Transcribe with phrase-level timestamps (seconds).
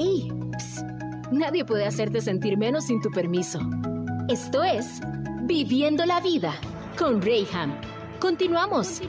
[0.00, 0.32] ¡Ey!
[0.56, 0.86] Psst.
[1.30, 3.60] Nadie puede hacerte sentir menos sin tu permiso.
[4.30, 4.86] Esto es
[5.42, 6.54] Viviendo la Vida
[6.98, 7.78] con Rayham.
[8.18, 9.02] Continuamos.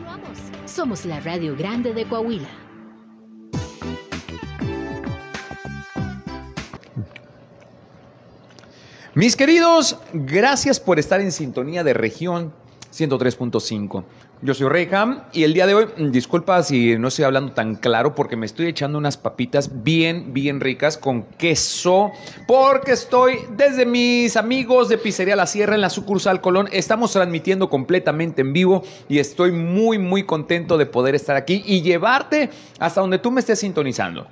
[0.65, 2.49] Somos la Radio Grande de Coahuila.
[9.15, 12.53] Mis queridos, gracias por estar en sintonía de región
[12.91, 14.03] 103.5.
[14.43, 17.75] Yo soy Reyham y el día de hoy, mm, disculpa si no estoy hablando tan
[17.75, 22.11] claro porque me estoy echando unas papitas bien, bien ricas con queso
[22.47, 26.67] porque estoy desde mis amigos de Pizzería La Sierra en la sucursal Colón.
[26.71, 31.81] Estamos transmitiendo completamente en vivo y estoy muy, muy contento de poder estar aquí y
[31.81, 32.49] llevarte
[32.79, 34.27] hasta donde tú me estés sintonizando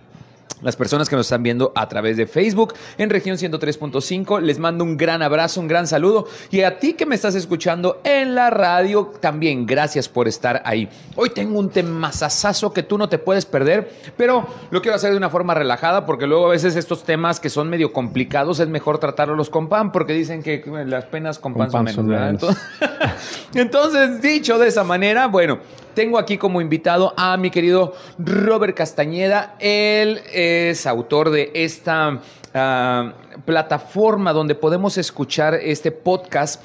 [0.61, 4.41] las personas que nos están viendo a través de Facebook en región 103.5.
[4.41, 6.27] Les mando un gran abrazo, un gran saludo.
[6.51, 10.89] Y a ti que me estás escuchando en la radio, también gracias por estar ahí.
[11.15, 15.17] Hoy tengo un temazazazo que tú no te puedes perder, pero lo quiero hacer de
[15.17, 18.99] una forma relajada porque luego a veces estos temas que son medio complicados es mejor
[18.99, 22.41] tratarlos con pan porque dicen que las penas con pan, Con pan son son menos.
[22.41, 22.57] ¿verdad?
[22.81, 23.13] menos.
[23.53, 25.59] Entonces, dicho de esa manera, bueno,
[25.93, 29.55] tengo aquí como invitado a mi querido Robert Castañeda.
[29.59, 32.19] Él es autor de esta
[32.53, 33.13] ah,
[33.45, 36.63] plataforma donde podemos escuchar este podcast.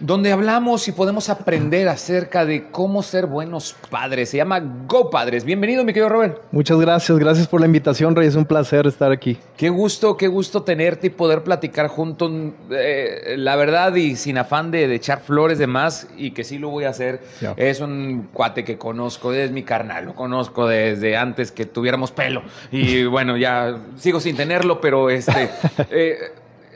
[0.00, 4.28] Donde hablamos y podemos aprender acerca de cómo ser buenos padres.
[4.30, 5.42] Se llama Go Padres.
[5.44, 6.40] Bienvenido, mi querido Robert.
[6.52, 8.28] Muchas gracias, gracias por la invitación, Rey.
[8.28, 9.38] Es un placer estar aquí.
[9.56, 12.30] Qué gusto, qué gusto tenerte y poder platicar juntos,
[12.70, 16.58] eh, la verdad, y sin afán de, de echar flores de más, y que sí
[16.58, 17.20] lo voy a hacer.
[17.56, 22.42] Es un cuate que conozco, es mi carnal, lo conozco desde antes que tuviéramos pelo.
[22.70, 25.50] Y bueno, ya sigo sin tenerlo, pero este.
[25.90, 26.18] eh,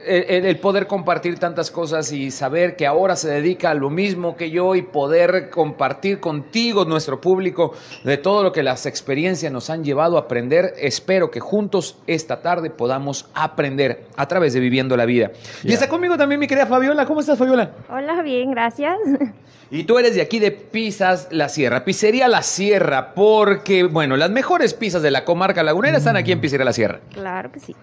[0.07, 4.37] el, el poder compartir tantas cosas y saber que ahora se dedica a lo mismo
[4.37, 7.73] que yo y poder compartir contigo, nuestro público,
[8.05, 10.73] de todo lo que las experiencias nos han llevado a aprender.
[10.77, 15.31] Espero que juntos esta tarde podamos aprender a través de Viviendo la Vida.
[15.65, 17.07] Y está conmigo también mi querida Fabiola.
[17.07, 17.73] ¿Cómo estás, Fabiola?
[17.89, 18.97] Hola, bien, gracias.
[19.75, 24.31] Y tú eres de aquí de Pizzas La Sierra, Pizzería La Sierra, porque, bueno, las
[24.31, 27.01] mejores pizzas de la comarca lagunera están aquí en Pizzería La Sierra.
[27.11, 27.75] Claro que sí.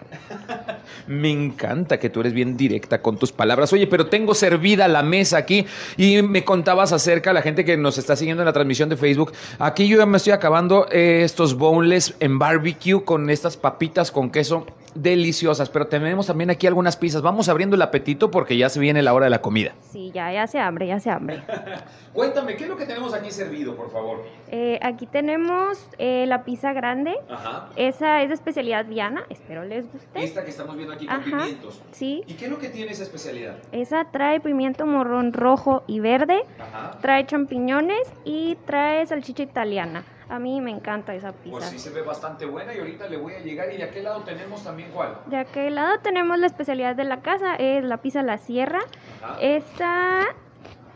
[1.08, 3.72] Me encanta que tú eres bien directa con tus palabras.
[3.72, 7.98] Oye, pero tengo servida la mesa aquí y me contabas acerca, la gente que nos
[7.98, 11.56] está siguiendo en la transmisión de Facebook, aquí yo ya me estoy acabando eh, estos
[11.56, 14.64] boneless en barbecue con estas papitas con queso
[14.94, 17.22] deliciosas, pero tenemos también aquí algunas pizzas.
[17.22, 19.72] Vamos abriendo el apetito porque ya se viene la hora de la comida.
[19.80, 21.42] Sí, ya, ya se hambre, ya se hambre.
[22.12, 24.24] Cuéntame, ¿qué es lo que tenemos aquí servido, por favor?
[24.48, 27.14] Eh, aquí tenemos eh, la pizza grande.
[27.30, 27.68] Ajá.
[27.76, 30.24] Esa es de especialidad viana, espero les guste.
[30.24, 31.82] Esta que estamos viendo aquí con Ajá, pimientos.
[31.92, 32.22] sí.
[32.26, 33.56] ¿Y qué es lo que tiene esa especialidad?
[33.72, 36.98] Esa trae pimiento morrón rojo y verde, Ajá.
[37.00, 40.04] trae champiñones y trae salchicha italiana.
[40.30, 41.66] A mí me encanta esa Pues pizza.
[41.70, 44.22] sí se ve bastante buena y ahorita le voy a llegar y de aquel lado
[44.22, 45.18] tenemos también cuál.
[45.26, 48.78] De aquel lado tenemos la especialidad de la casa, es la pizza La Sierra.
[49.22, 49.36] Ajá.
[49.40, 50.26] Esta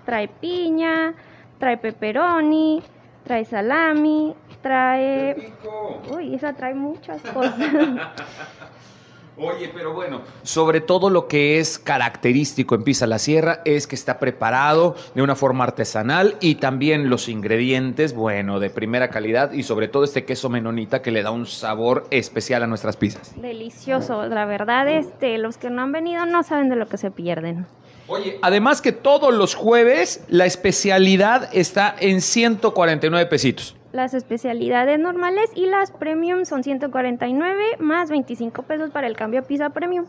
[0.06, 1.14] trae piña,
[1.58, 2.80] trae pepperoni,
[3.24, 5.52] trae salami, trae...
[6.14, 7.58] Uy, esa trae muchas cosas.
[9.36, 13.96] Oye, pero bueno, sobre todo lo que es característico en Pizza La Sierra es que
[13.96, 19.64] está preparado de una forma artesanal y también los ingredientes, bueno, de primera calidad y
[19.64, 23.34] sobre todo este queso menonita que le da un sabor especial a nuestras pizzas.
[23.40, 27.10] Delicioso, la verdad, este, los que no han venido no saben de lo que se
[27.10, 27.66] pierden.
[28.06, 33.74] Oye, además que todos los jueves la especialidad está en 149 pesitos.
[33.94, 39.42] Las especialidades normales y las premium son 149 más 25 pesos para el cambio a
[39.44, 40.06] pizza premium.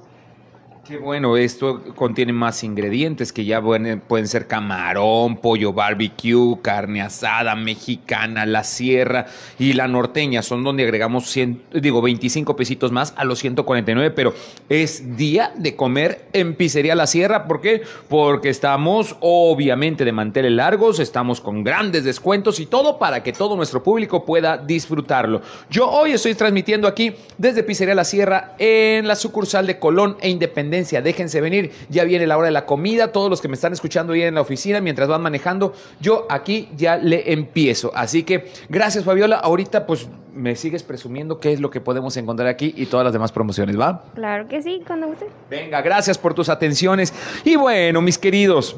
[0.88, 7.56] Qué bueno, esto contiene más ingredientes que ya pueden, ser camarón, pollo barbecue, carne asada,
[7.56, 9.26] mexicana, la sierra
[9.58, 10.44] y la norteña.
[10.44, 14.36] Son donde agregamos 100, digo 25 pesitos más a los 149, pero
[14.70, 17.48] es día de comer en Pizzería La Sierra.
[17.48, 17.82] ¿Por qué?
[18.08, 23.56] Porque estamos obviamente de manteles largos, estamos con grandes descuentos y todo para que todo
[23.56, 25.42] nuestro público pueda disfrutarlo.
[25.72, 30.30] Yo hoy estoy transmitiendo aquí desde Pizzería La Sierra en la sucursal de Colón e
[30.30, 30.75] Independencia.
[31.02, 33.12] Déjense venir, ya viene la hora de la comida.
[33.12, 36.70] Todos los que me están escuchando ahí en la oficina mientras van manejando, yo aquí
[36.76, 37.92] ya le empiezo.
[37.96, 39.38] Así que gracias, Fabiola.
[39.38, 43.14] Ahorita, pues me sigues presumiendo qué es lo que podemos encontrar aquí y todas las
[43.14, 44.04] demás promociones, ¿va?
[44.16, 45.28] Claro que sí, cuando guste.
[45.50, 47.14] Venga, gracias por tus atenciones.
[47.46, 48.76] Y bueno, mis queridos,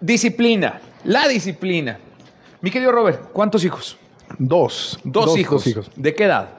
[0.00, 1.98] disciplina, la disciplina.
[2.60, 3.96] Mi querido Robert, ¿cuántos hijos?
[4.38, 4.98] Dos.
[5.04, 5.64] Dos, hijos.
[5.96, 6.50] ¿De qué edad?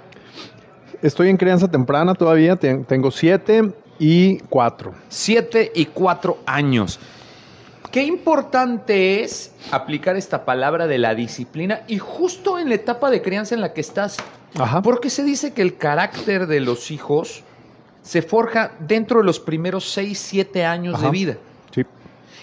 [1.01, 2.55] Estoy en crianza temprana todavía.
[2.55, 4.93] ten- tengo siete y cuatro.
[5.09, 6.99] Siete y cuatro años.
[7.91, 13.21] Qué importante es aplicar esta palabra de la disciplina y justo en la etapa de
[13.21, 14.17] crianza en la que estás.
[14.57, 14.81] Ajá.
[14.81, 17.43] Porque se dice que el carácter de los hijos
[18.01, 21.05] se forja dentro de los primeros 6, 7 años Ajá.
[21.05, 21.37] de vida.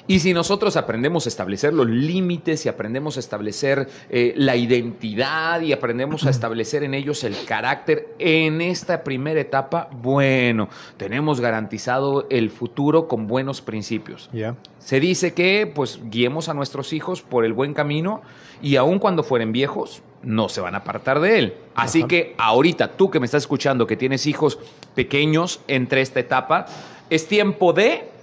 [0.09, 5.61] Y si nosotros aprendemos a establecer los límites y aprendemos a establecer eh, la identidad
[5.61, 12.27] y aprendemos a establecer en ellos el carácter en esta primera etapa, bueno, tenemos garantizado
[12.31, 14.31] el futuro con buenos principios.
[14.79, 18.23] Se dice que pues guiemos a nuestros hijos por el buen camino
[18.63, 21.55] y aun cuando fueren viejos, no se van a apartar de él.
[21.75, 22.09] Así Ajá.
[22.09, 24.59] que ahorita tú que me estás escuchando, que tienes hijos
[24.95, 26.67] pequeños entre esta etapa,
[27.11, 28.16] es tiempo de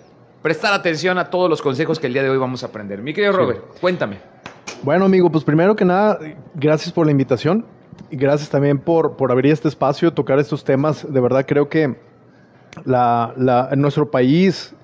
[0.44, 3.02] prestar atención a todos los consejos que el día de hoy vamos a aprender.
[3.02, 3.40] Mi querido Sí.
[3.40, 4.20] Robert, cuéntame.
[4.84, 6.20] Bueno, amigo, pues primero que nada,
[6.54, 7.66] gracias por la invitación
[8.12, 11.12] y gracias también por, por abrir este espacio, tocar estos temas.
[11.12, 11.96] De verdad creo que
[12.86, 14.76] la, la- en nuestro país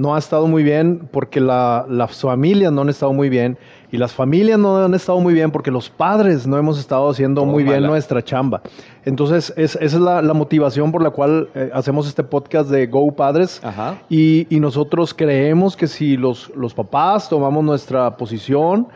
[0.00, 3.58] no ha estado muy bien porque la- las familias no han estado muy bien
[3.92, 7.44] y las familias no han estado muy bien porque los padres no hemos estado haciendo
[7.44, 8.62] muy bien nuestra chamba.
[9.04, 12.86] Entonces, es- esa es la, la motivación por la cual eh, hacemos este podcast de
[12.86, 13.60] Go Padres.
[13.64, 13.98] Ajá.
[14.08, 18.86] Y, y nosotros creemos que si los, los papás tomamos nuestra posición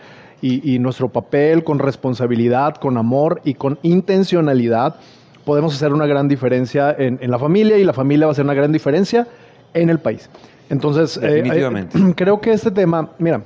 [0.41, 4.97] y, y nuestro papel con responsabilidad, con amor y con intencionalidad,
[5.45, 8.45] podemos hacer una gran diferencia en, en la familia y la familia va a hacer
[8.45, 9.27] una gran diferencia
[9.75, 10.31] en el país.
[10.71, 11.99] Entonces, eh, Definitivamente.
[11.99, 13.43] eh, creo que este tema, mira,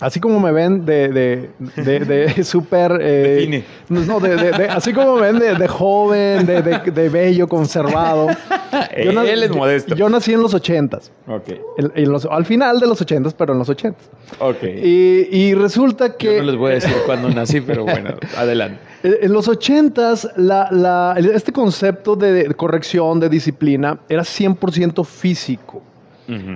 [0.00, 1.50] así como me ven de, de,
[1.82, 2.98] de, de súper...
[3.02, 8.28] eh, no, de, de- de- así como me ven de, de joven, de, bello, conservado.
[8.94, 9.96] Él es modesto.
[9.96, 11.10] Yo nací en los ochentas.
[11.26, 11.48] Ok,
[11.78, 14.08] En- en los- al final de los ochentas, pero en los ochentas.
[14.38, 14.62] ok.
[14.62, 18.78] Y, y resulta que Yo no les voy a decir cuándo nací, pero bueno, adelante.
[19.02, 25.82] en los ochentas la, la- este concepto de, de corrección, de disciplina, era 100% físico.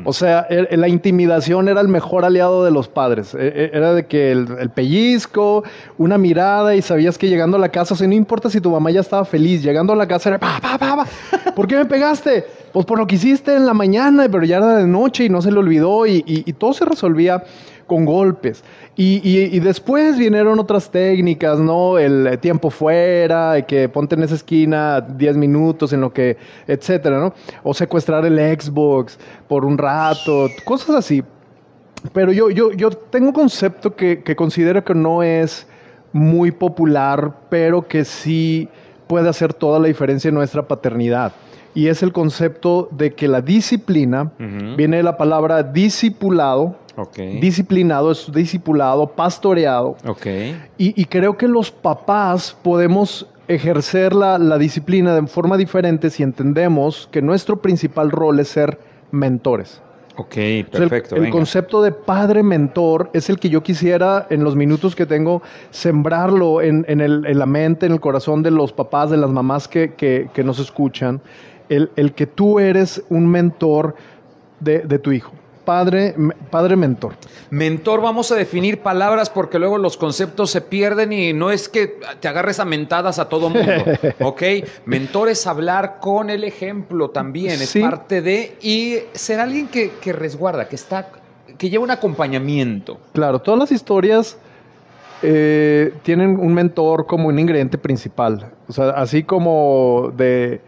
[0.05, 3.35] O sea, er- la intimidación era el mejor aliado de los padres.
[3.35, 5.65] E- e- Era de que el, el pellizco,
[5.99, 8.71] una mirada y sabías que llegando a la casa, o sea, no importa si tu
[8.71, 11.07] mamá ya estaba feliz, llegando a la casa era, pa, pa, pa, pa.
[11.57, 12.45] ¿por qué me pegaste?
[12.73, 15.41] Pues por lo que hiciste en la mañana, pero ya era de noche y no
[15.43, 17.43] se le olvidó y, y- y todo se resolvía
[17.87, 18.63] con golpes.
[18.94, 21.99] Y, y- y después vinieron otras técnicas, ¿no?
[21.99, 26.37] El tiempo fuera, que ponte en esa esquina 10 minutos en lo que,
[26.67, 27.33] etcétera, ¿no?
[27.62, 29.19] O secuestrar el Xbox
[29.49, 31.23] por un rato, cosas así.
[32.12, 35.67] Pero yo, yo, yo tengo un concepto que, que considero que no es
[36.12, 38.69] muy popular, pero que sí
[39.06, 41.33] puede hacer toda la diferencia en nuestra paternidad.
[41.75, 44.33] Y es el concepto de que la disciplina
[44.77, 46.77] viene de la palabra discipulado.
[47.41, 49.97] Disciplinado es discipulado, pastoreado.
[50.06, 50.27] ok.
[50.79, 56.23] Y, y creo que los papás podemos ejercer la, la disciplina de forma diferente si
[56.23, 58.79] entendemos que nuestro principal rol es ser
[59.11, 59.81] mentores.
[60.17, 61.17] Ok, O sea, el- perfecto.
[61.17, 65.41] el, concepto de padre mentor es el que yo quisiera en los minutos que tengo
[65.71, 69.31] sembrarlo en, en el- en la mente, en el corazón de los papás, de las
[69.31, 71.21] mamás que, que- que nos escuchan.
[71.69, 73.94] El, el que tú eres un mentor
[74.61, 75.33] de, de tu hijo.
[75.64, 76.14] Padre,
[76.50, 77.14] padre mentor.
[77.50, 81.99] Mentor, vamos a definir palabras porque luego los conceptos se pierden y no es que
[82.20, 83.85] te agarres a mentadas a todo mundo,
[84.20, 84.43] ¿ok?
[84.87, 87.81] Mentor es hablar con el ejemplo también, es Sí.
[87.81, 88.56] parte de...
[88.61, 91.11] Y ser alguien que, que resguarda, que está...
[91.56, 92.99] que lleva un acompañamiento.
[93.12, 94.37] Claro, todas las historias
[95.23, 98.50] eh, tienen un mentor como un ingrediente principal.
[98.67, 100.61] O sea, así como de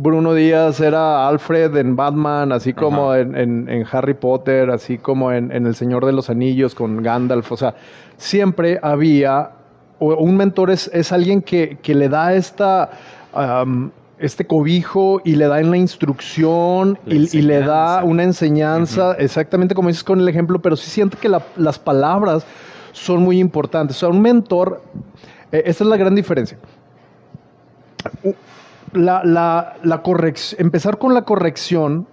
[0.00, 5.32] Bruno Díaz era Alfred en Batman, así como en, en- en Harry Potter, así como
[5.32, 7.50] en, en El Señor de los Anillos con Gandalf.
[7.52, 7.74] O sea,
[8.16, 9.50] siempre había,
[9.98, 12.90] un mentor es, es alguien que, que le da esta...
[14.18, 18.04] este cobijo y le da en la instrucción La y, y le da enseñanza.
[18.04, 22.44] una enseñanza, exactamente como dices con el ejemplo, pero sí siento que la- las palabras
[22.92, 23.96] son muy importantes.
[23.96, 24.82] O sea, un mentor,
[25.52, 26.58] eh, esta es la gran diferencia.
[28.92, 32.06] La, la, la correc- empezar con la corrección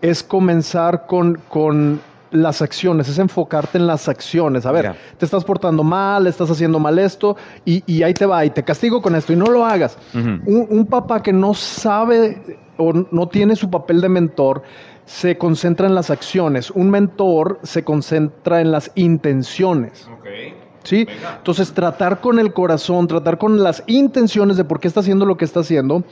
[0.00, 4.66] es comenzar con, con las acciones, es enfocarte en las acciones.
[4.66, 8.44] A ver, te estás portando mal, estás haciendo mal esto, y, y ahí te va,
[8.44, 9.96] y te castigo con esto, y no lo hagas.
[10.14, 14.62] Un papá que no sabe o no tiene su papel de mentor,
[15.06, 16.70] se concentra en las acciones.
[16.70, 20.08] Un mentor se concentra en las intenciones.
[20.86, 21.06] ¿Sí?
[21.38, 25.36] Entonces, tratar con el corazón, tratar con las intenciones de por qué está haciendo lo
[25.36, 26.02] que está haciendo,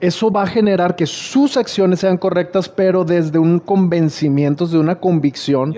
[0.00, 4.96] eso va a generar que sus acciones sean correctas, pero desde un convencimiento, desde una
[4.96, 5.74] convicción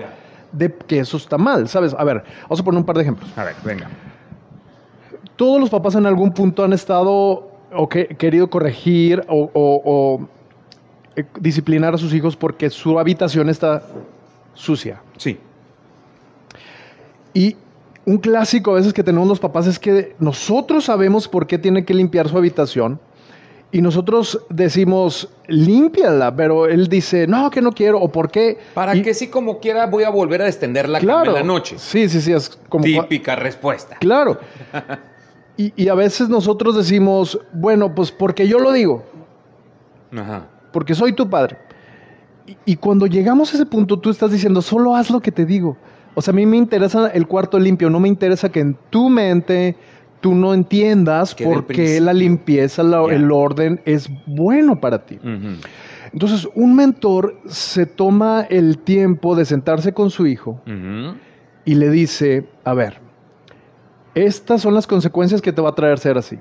[0.51, 1.93] de que eso está mal, ¿sabes?
[1.97, 3.29] A ver, vamos a poner un par de ejemplos.
[3.37, 3.89] A ver, venga.
[5.35, 10.27] Todos los papás en algún punto han estado o que- querido corregir o, o- o,
[11.17, 13.83] eh, disciplinar a sus hijos porque su habitación está
[14.53, 15.01] sucia.
[15.17, 15.37] Sí.
[17.33, 17.57] Y
[18.05, 21.83] un clásico a veces que tenemos los papás es que nosotros sabemos por qué tiene
[21.85, 22.99] que limpiar su habitación
[23.71, 28.57] Y nosotros decimos, límpiala, pero él dice, no, que no quiero, o por qué.
[28.73, 31.31] ¿Para Y- que si como quiera voy a volver a extender la cama Claro.
[31.31, 31.75] en la noche?
[31.77, 32.83] Sí, sí, sí, es como...
[32.85, 33.97] Típica respuesta.
[33.99, 34.39] Claro.
[35.57, 39.03] Y, y a veces nosotros decimos, bueno, pues porque yo lo digo,
[40.15, 40.47] Ajá.
[40.73, 41.57] porque soy tu padre.
[42.45, 45.45] Y, y cuando llegamos a ese punto, tú estás diciendo, solo haz lo que te
[45.45, 45.77] digo.
[46.15, 49.09] O sea, a mí me interesa el cuarto limpio, no me interesa que en tu
[49.09, 49.75] mente
[50.21, 55.19] tú no entiendas por qué la limpieza, la- el orden es bueno para ti.
[56.13, 60.61] Entonces, un mentor se toma el tiempo de sentarse con su hijo
[61.65, 62.99] y le dice, a ver,
[64.15, 66.39] estas son las consecuencias que te va a traer ser así.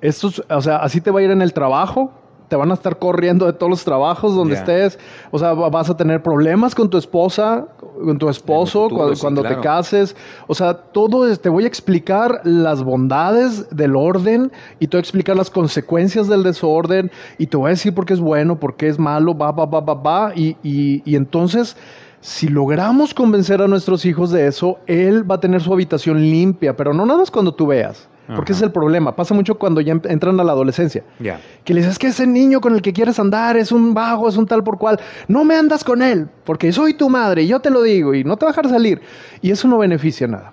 [0.00, 2.12] Estos, o sea, así te va a ir en el trabajo,
[2.50, 4.98] te van a estar corriendo de todos los trabajos donde estés,
[5.30, 7.68] o sea, va- vas a tener problemas con tu esposa,
[8.04, 9.56] con tu esposo, futuro, cuando, sí, cuando claro.
[9.56, 10.16] te cases,
[10.48, 14.98] o sea, todo es- te voy a explicar las bondades del orden y te voy
[14.98, 18.58] a explicar las consecuencias del desorden y te voy a decir por qué es bueno,
[18.58, 21.76] por qué es malo, va, va, va, va, va, y, y- y entonces...
[22.22, 26.76] Si logramos convencer a nuestros hijos de eso, él va a tener su habitación limpia,
[26.76, 28.58] pero no nada más cuando tú veas, porque Ajá.
[28.58, 29.14] ese es el problema.
[29.16, 31.02] Pasa mucho cuando ya em- entran a la adolescencia.
[31.18, 31.40] Ya.
[31.64, 34.36] Que le dices que ese niño con el que quieres andar es un vago, es
[34.36, 34.98] un tal por cual.
[35.28, 38.24] No me andas con él, porque soy tu madre y yo te lo digo y
[38.24, 39.00] no te va a dejar salir.
[39.42, 40.52] Y eso no beneficia nada.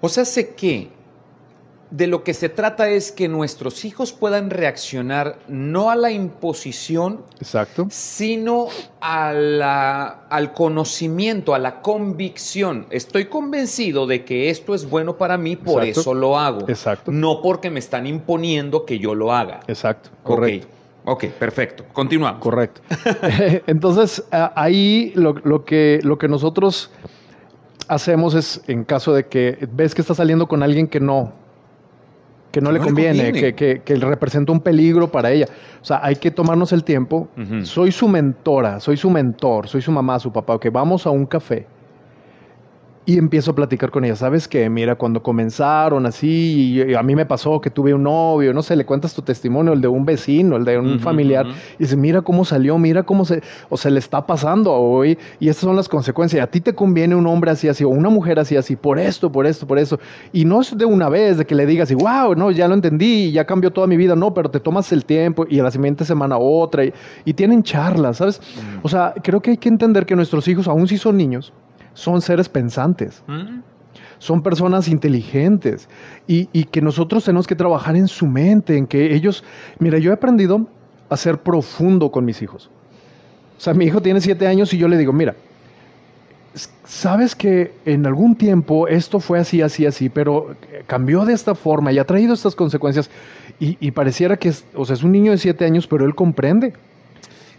[0.00, 0.90] O sea, sé que
[1.90, 7.22] de lo que se trata es que nuestros hijos puedan reaccionar no a la imposición,
[7.40, 7.86] Exacto.
[7.90, 8.68] sino
[9.00, 12.86] a la- al conocimiento, a la convicción.
[12.90, 16.00] Estoy convencido de que esto es bueno para mí, por Exacto.
[16.00, 16.68] eso lo hago.
[16.68, 17.10] Exacto.
[17.10, 19.60] No porque me están imponiendo que yo lo haga.
[19.66, 20.10] Exacto.
[20.22, 20.68] Correcto.
[21.06, 21.84] Ok, perfecto.
[21.92, 22.40] Continuamos.
[22.40, 22.82] Correcto.
[23.66, 26.90] Entonces, ahí lo, lo que, lo que nosotros
[27.88, 31.32] hacemos es, en caso de que ves que está saliendo con alguien que no,
[32.50, 33.32] que no Que le no le conviene.
[33.32, 35.46] Que, que, que representa un peligro para ella.
[35.80, 37.28] O sea, hay que tomarnos el tiempo.
[37.62, 40.58] Soy su mentora, soy su mentor, soy su mamá, su papá.
[40.58, 41.66] Que vamos a un café.
[43.06, 44.14] Y empiezo a platicar con ella.
[44.14, 44.68] ¿Sabes qué?
[44.68, 48.76] Mira, cuando comenzaron así, y a mí me pasó que tuve un novio, no sé,
[48.76, 51.46] le cuentas tu testimonio, el de un vecino, el de un familiar.
[51.78, 55.18] Y dice, mira cómo salió, mira cómo se, o se le está pasando hoy.
[55.40, 56.44] Y estas son las consecuencias.
[56.44, 59.32] A ti te conviene un hombre así, así, o una mujer así, así, por esto,
[59.32, 59.98] por esto, por eso.
[60.32, 62.74] Y no es de una vez, de que le digas, y wow, no, ya lo
[62.74, 64.14] entendí, ya cambió toda mi vida.
[64.14, 66.84] No, pero te tomas el tiempo y a la siguiente semana otra.
[66.84, 66.92] Y,
[67.24, 68.42] y tienen charlas, ¿sabes?
[68.82, 71.52] O sea, creo que hay que entender que nuestros hijos, aun si son niños,
[71.94, 73.60] son seres pensantes ¿Mm?
[74.20, 75.88] son personas inteligentes
[76.28, 79.42] y, y que nosotros tenemos que trabajar en su mente, en que ellos,
[79.78, 80.66] mira, yo he aprendido
[81.08, 82.70] a ser profundo con mis hijos.
[83.56, 85.34] O sea, mi hijo tiene siete años y yo le digo, mira,
[86.84, 91.54] sabes que en algún tiempo esto fue así, así, así, pero eh, cambió de esta
[91.54, 93.10] forma y ha traído estas consecuencias
[93.58, 96.14] y, y pareciera que es, o sea, es un niño de siete años, pero él
[96.14, 96.74] comprende.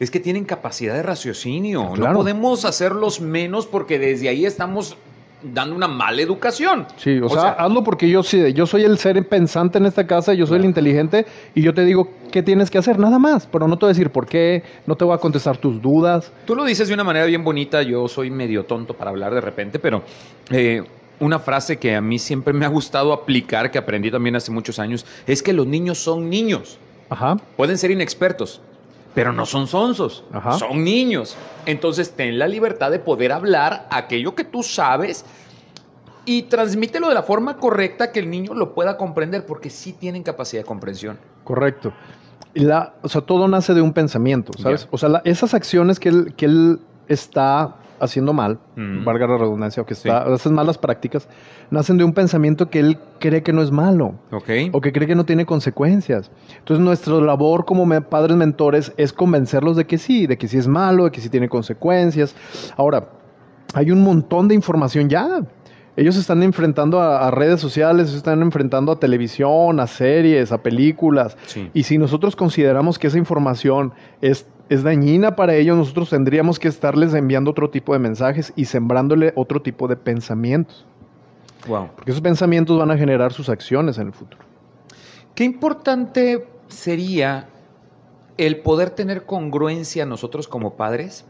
[0.01, 1.91] Es que tienen capacidad de raciocinio.
[1.93, 2.13] Claro.
[2.13, 4.97] No podemos hacerlos menos porque desde ahí estamos
[5.43, 6.87] dando una mala educación.
[6.97, 10.33] Sí, o, sea, hazlo porque yo sí, yo soy el ser pensante en esta casa,
[10.33, 13.67] yo soy el inteligente y yo te digo qué tienes que hacer, nada más, pero
[13.67, 16.31] no te voy a decir por qué, no te voy a contestar tus dudas.
[16.45, 19.41] Tú lo dices de una manera bien bonita, yo soy medio tonto para hablar de
[19.41, 20.01] repente, pero
[20.49, 20.81] eh,
[21.19, 24.79] una frase que a mí siempre me ha gustado aplicar, que aprendí también hace muchos
[24.79, 26.79] años, es que los niños son niños.
[27.07, 27.37] Ajá.
[27.55, 28.61] Pueden ser inexpertos,
[29.13, 30.53] pero no son sonsos, Ajá.
[30.53, 31.35] son niños.
[31.65, 35.25] Entonces ten la libertad de poder hablar aquello que tú sabes
[36.25, 40.23] y transmítelo de la forma correcta que el niño lo pueda comprender, porque sí tienen
[40.23, 41.17] capacidad de comprensión.
[41.43, 41.91] Correcto.
[42.53, 44.87] Y La, o sea, todo nace de un pensamiento, ¿sabes?
[44.91, 49.05] O sea, la- esas acciones que él, que él está haciendo mal, Mm.
[49.05, 51.29] valga la redundancia, o que está, esas malas prácticas,
[51.69, 54.15] nacen de un pensamiento que él cree que no es malo.
[54.73, 56.31] O que cree que no tiene consecuencias.
[56.57, 60.67] Entonces nuestra labor como padres mentores es convencerlos de que sí, de que sí es
[60.67, 62.35] malo, de que sí tiene consecuencias.
[62.77, 63.09] Ahora,
[63.73, 65.41] hay un montón de información ya.
[65.97, 70.51] Ellos se están enfrentando a, a redes sociales, se están enfrentando a televisión, a series,
[70.53, 71.37] a películas.
[71.47, 71.69] Sí.
[71.73, 76.69] Y si nosotros consideramos que esa información es, es dañina para ellos, nosotros tendríamos que
[76.69, 80.85] estarles enviando otro tipo de mensajes y sembrándole otro tipo de pensamientos.
[81.67, 81.89] Wow.
[81.93, 84.45] Porque esos pensamientos van a generar sus acciones en el futuro.
[85.35, 87.49] Qué importante sería
[88.37, 91.25] el poder tener congruencia nosotros como padres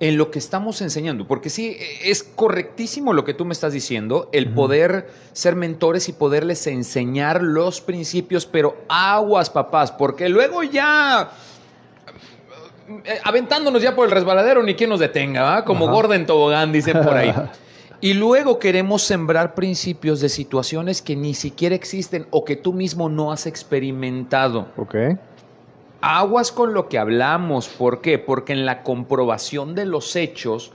[0.00, 4.30] en lo que estamos enseñando, porque sí, es correctísimo lo que tú me estás diciendo,
[4.32, 11.32] el poder ser mentores y poderles enseñar los principios, pero aguas, papás, porque luego ya
[13.24, 15.64] aventándonos ya por el resbaladero, ni quien nos detenga, ¿va?
[15.64, 15.94] como Ajá.
[15.94, 17.34] Gordon Tobogán, dicen por ahí.
[18.04, 23.08] Y luego queremos sembrar principios de situaciones que ni siquiera existen o que tú mismo
[23.08, 24.66] no has experimentado.
[24.76, 24.96] Ok.
[26.00, 27.68] Aguas con lo que hablamos.
[27.68, 28.18] ¿Por qué?
[28.18, 30.72] Porque en la comprobación de los hechos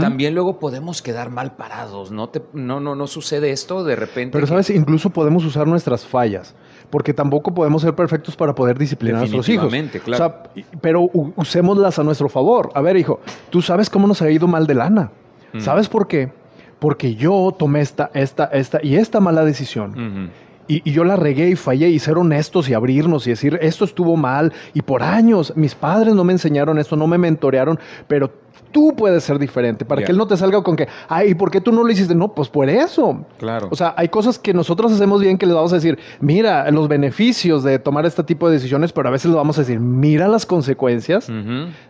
[0.00, 2.10] también luego podemos quedar mal parados.
[2.10, 4.32] ¿No, te, no, no, no sucede esto de repente.
[4.32, 6.54] Pero que- sabes, incluso podemos usar nuestras fallas,
[6.90, 9.72] porque tampoco podemos ser perfectos para poder disciplinar a nuestros hijos.
[10.00, 10.24] Claro.
[10.24, 12.70] O sea, y- pero usémoslas a nuestro favor.
[12.74, 15.10] A ver, hijo, tú sabes cómo nos ha ido mal de lana.
[15.52, 15.60] Mm.
[15.60, 16.30] ¿Sabes por qué?
[16.78, 20.30] Porque yo tomé esta, esta, esta y esta mala decisión.
[20.68, 23.84] Y, y yo la regué y fallé y ser honestos y abrirnos y decir, esto
[23.84, 27.78] estuvo mal y por años mis padres no me enseñaron esto, no me mentorearon,
[28.08, 28.32] pero
[28.76, 31.50] tú puedes ser diferente para que él no te salga con que, ay, ¿y por
[31.50, 32.14] qué tú no lo hiciste?
[32.14, 33.24] No, pues por eso.
[33.38, 33.68] Claro.
[33.70, 36.86] O sea, hay cosas que nosotros hacemos bien que les vamos a decir, mira los
[36.86, 40.28] beneficios de tomar este tipo de decisiones, pero a veces les vamos a decir, mira
[40.28, 41.28] las consecuencias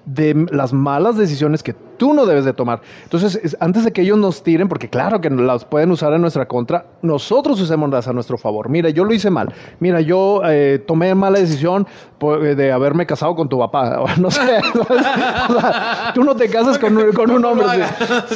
[0.05, 2.83] de las malas decisiones que tú no debes de tomar.
[3.03, 6.21] Entonces, es- antes de que ellos nos tiren, porque claro que las pueden usar en
[6.21, 8.69] nuestra contra, nosotros usémoslas a nuestro favor.
[8.69, 9.53] Mira, yo lo hice mal.
[9.81, 11.87] Mira, yo eh, tomé mala decisión
[12.21, 14.05] eh, de haberme casado con tu papá.
[14.21, 14.61] No sé.
[15.49, 17.67] O sea, tú no te casas con, un- con un hombre.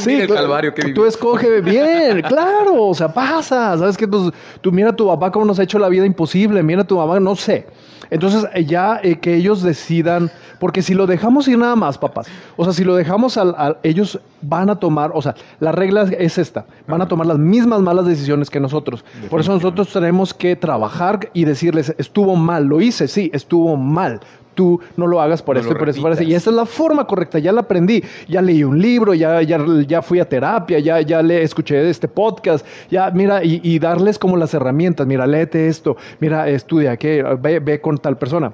[0.07, 2.85] Mira el tú- calvario que tú escoge bien, claro.
[2.87, 3.77] O sea, pasa.
[3.79, 6.63] Sabes que pues, tú mira a tu papá cómo nos ha hecho la vida imposible.
[6.63, 7.67] Mira a tu mamá, no sé.
[8.13, 12.27] Entonces, eh, ya eh, que ellos decidan, porque si lo dejamos ir nada más, papás,
[12.57, 16.03] o sea, si lo dejamos al, al- ellos van a tomar, o sea, la regla
[16.19, 19.05] es esta, van a tomar las mismas malas decisiones que nosotros.
[19.29, 24.19] Por eso nosotros tenemos que trabajar y decirles, estuvo mal, lo hice, sí, estuvo mal.
[24.55, 26.23] Tú no lo hagas por No esto y por eso, por eso.
[26.23, 29.59] Y esta es la forma correcta, ya la aprendí, ya leí un libro, ya, ya,
[29.87, 34.19] ya fui a terapia, ya, ya le escuché este podcast, ya mira, y, y darles
[34.19, 38.53] como las herramientas, mira, léete esto, mira, estudia, que ve, ve con tal persona,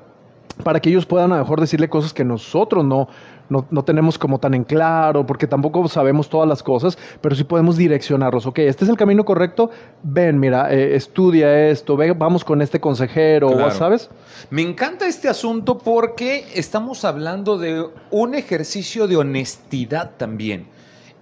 [0.63, 3.09] para que ellos puedan a lo mejor decirle cosas que nosotros no,
[3.49, 7.45] no, no tenemos como tan en claro, porque tampoco sabemos todas las cosas, pero sí
[7.45, 9.71] podemos direccionarlos, ok, este es el camino correcto,
[10.03, 13.71] ven, mira, eh, estudia esto, ve, vamos con este consejero, Claro.
[13.71, 14.11] ¿sabes?
[14.51, 20.69] Me encanta este asunto porque estamos hablando de un ejercicio de honestidad también.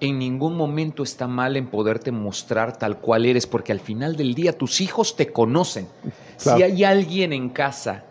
[0.01, 4.35] En ningún momento está mal en poderte mostrar tal cual eres, porque al final del
[4.35, 5.87] día tus hijos te conocen.
[6.43, 6.59] Claro.
[6.59, 8.05] Si hay alguien en casa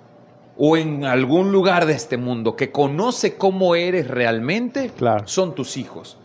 [0.57, 5.27] o en algún lugar de este mundo que conoce cómo eres realmente, Claro.
[5.27, 6.17] son tus hijos.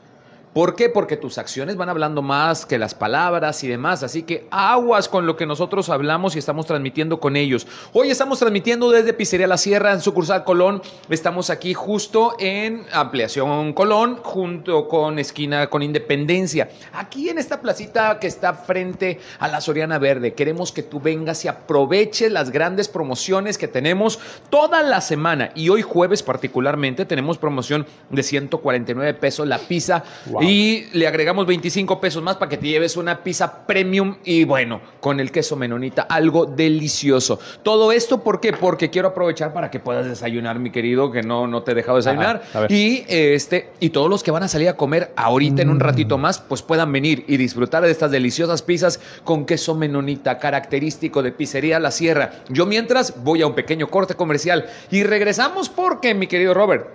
[0.52, 0.88] ¿Por qué?
[0.88, 4.02] Porque tus acciones van hablando más que las palabras y demás.
[4.02, 7.66] Así que aguas con lo que nosotros hablamos y estamos transmitiendo con ellos.
[7.92, 10.82] Hoy estamos transmitiendo desde Pizzería La Sierra en sucursal Colón.
[11.10, 16.70] Estamos aquí justo en Ampliación Colón, junto con esquina con Independencia.
[16.92, 20.32] Aquí en esta placita que está frente a la Soriana Verde.
[20.32, 24.18] Queremos que tú vengas y aproveches las grandes promociones que tenemos
[24.50, 25.50] toda la semana.
[25.54, 30.02] Y hoy jueves particularmente tenemos promoción de 149 pesos la pizza.
[30.26, 30.37] Wow.
[30.42, 34.80] Y le agregamos 25 pesos más para que te lleves una pizza premium y bueno,
[35.00, 37.38] con el queso menonita, algo delicioso.
[37.62, 38.52] Todo esto, ¿por qué?
[38.52, 41.96] Porque quiero aprovechar para que puedas desayunar, mi querido, que no, no te he dejado
[41.96, 42.42] desayunar.
[42.54, 42.66] Ajá.
[42.68, 45.80] Y este, y todos los que van a salir a comer ahorita en un Mm.
[45.80, 51.22] ratito más, pues puedan venir y disfrutar de estas deliciosas pizzas con queso menonita, característico
[51.22, 52.32] de Pizzería La Sierra.
[52.48, 56.86] Yo mientras voy a un pequeño corte comercial y regresamos porque, mi querido Robert,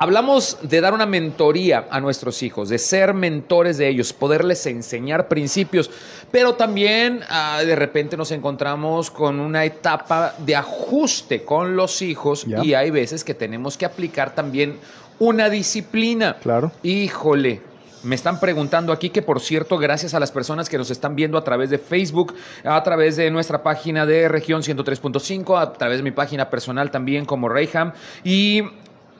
[0.00, 5.26] Hablamos de dar una mentoría a nuestros hijos, de ser mentores de ellos, poderles enseñar
[5.26, 5.90] principios,
[6.30, 12.46] pero también ah, de repente nos encontramos con una etapa de ajuste con los hijos
[12.62, 14.78] y hay veces que tenemos que aplicar también
[15.18, 16.36] una disciplina.
[16.40, 16.70] Claro.
[16.84, 17.62] Híjole.
[18.04, 21.36] Me están preguntando aquí que, por cierto, gracias a las personas que nos están viendo
[21.36, 22.32] a través de Facebook,
[22.62, 27.24] a través de nuestra página de región 103.5, a través de mi página personal también
[27.24, 27.92] como Reyham.
[28.22, 28.62] Y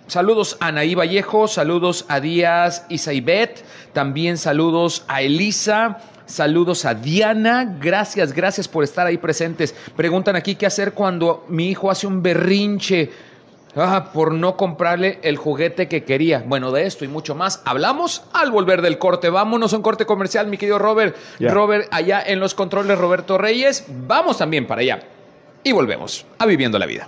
[0.09, 7.77] Saludos a Anaí Vallejo, saludos a Díaz Isaibet, también saludos a Elisa, saludos a Diana,
[7.79, 9.75] gracias, gracias por estar ahí presentes.
[9.95, 13.11] Preguntan aquí qué hacer cuando mi hijo hace un berrinche
[13.77, 16.43] ah, por no comprarle el juguete que quería.
[16.47, 19.29] Bueno, de esto y mucho más hablamos al volver del corte.
[19.29, 21.15] Vámonos a un corte comercial, mi querido Robert.
[21.39, 23.85] Robert, allá en los controles, Roberto Reyes.
[24.07, 25.01] Vamos también para allá.
[25.63, 27.07] Y volvemos a Viviendo la Vida.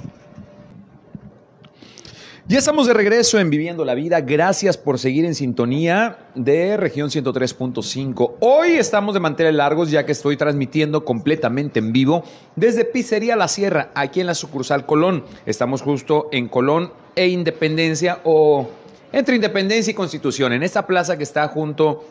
[2.50, 4.22] Ya estamos de regreso en Viviendo la Vida.
[4.22, 8.38] Gracias por seguir en sintonía de región 103.5.
[8.40, 12.24] Hoy estamos de manteles largos ya que estoy transmitiendo completamente en vivo
[12.56, 15.22] desde Pizzería La Sierra, aquí en la sucursal Colón.
[15.46, 18.68] Estamos justo en Colón e Independencia o
[19.12, 22.04] entre Independencia y Constitución, en esta plaza que está junto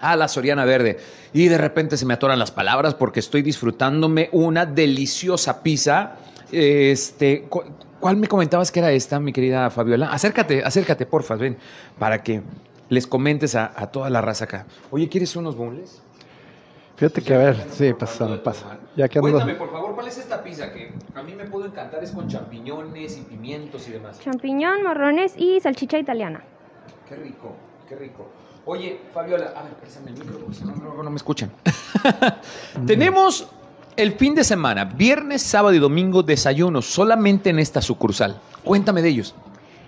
[0.00, 0.96] a la Soriana Verde.
[1.34, 6.16] Y de repente se me atoran las palabras porque estoy disfrutándome una deliciosa pizza.
[6.50, 7.46] Este,
[8.06, 10.12] ¿cuál me comentabas que era esta, mi querida Fabiola?
[10.12, 11.58] Acércate, acércate, porfa, ven,
[11.98, 12.40] para que
[12.88, 14.64] les comentes a, a toda la raza acá.
[14.92, 16.00] Oye, ¿quieres unos boneless?
[16.94, 18.78] Fíjate que a ver, sí, pasa, pasa.
[18.94, 19.32] Ya que ando.
[19.32, 22.04] Cuéntame, por favor, ¿cuál es esta pizza que a mí me puede encantar?
[22.04, 24.20] Es con champiñones y pimientos y demás.
[24.20, 26.44] Champiñón, morrones y salchicha italiana.
[27.08, 27.56] Qué rico,
[27.88, 28.28] qué rico.
[28.66, 31.50] Oye, Fabiola, a ver, préstame el micro porque si no, luego no me escuchan.
[32.86, 33.48] Tenemos
[33.96, 38.40] el fin de semana, viernes, sábado y domingo, desayunos solamente en esta sucursal.
[38.64, 39.34] Cuéntame de ellos.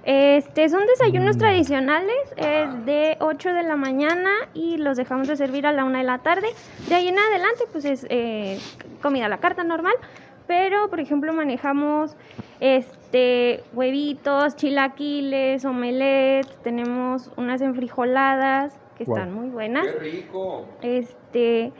[0.04, 5.66] Este, son desayunos tradicionales, es de 8 de la mañana y los dejamos de servir
[5.66, 6.46] a la 1 de la tarde.
[6.88, 8.58] De ahí en adelante, pues es eh,
[9.02, 9.92] comida a la carta normal,
[10.46, 12.16] pero por ejemplo manejamos
[12.60, 19.16] este, huevitos, chilaquiles, omelets, tenemos unas enfrijoladas que Wow.
[19.16, 19.86] están muy buenas.
[20.00, 20.64] rico!
[20.80, 21.70] Este,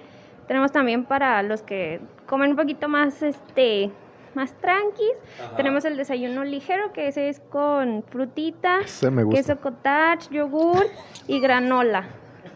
[0.47, 3.91] tenemos también para los que comen un poquito más, este,
[4.35, 5.13] más tranquis.
[5.43, 5.57] Ajá.
[5.57, 9.41] Tenemos el desayuno ligero, que ese es con frutita, me gusta.
[9.41, 10.87] queso cottage, yogur
[11.27, 12.05] y granola.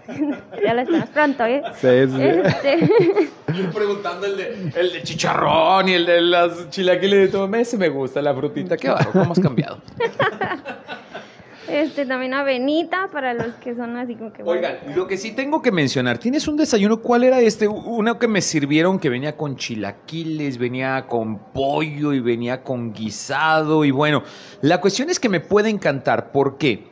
[0.65, 1.63] ya lo estamos pronto, ¿eh?
[1.75, 2.23] Sí, sí.
[2.23, 2.81] Este,
[3.55, 7.55] Yo preguntando el de, el de chicharrón y el de las chilaquiles de todo.
[7.55, 8.77] Ese me gusta, la frutita.
[8.77, 9.81] Qué bajo, ¿cómo has cambiado?
[11.69, 14.43] este, también avenita para los que son así como que...
[14.43, 17.69] Oigan, lo que sí tengo que mencionar, tienes un desayuno, ¿cuál era este?
[17.69, 23.85] Uno que me sirvieron que venía con chilaquiles, venía con pollo y venía con guisado
[23.85, 24.23] y bueno,
[24.61, 26.85] la cuestión es que me puede encantar, ¿por qué?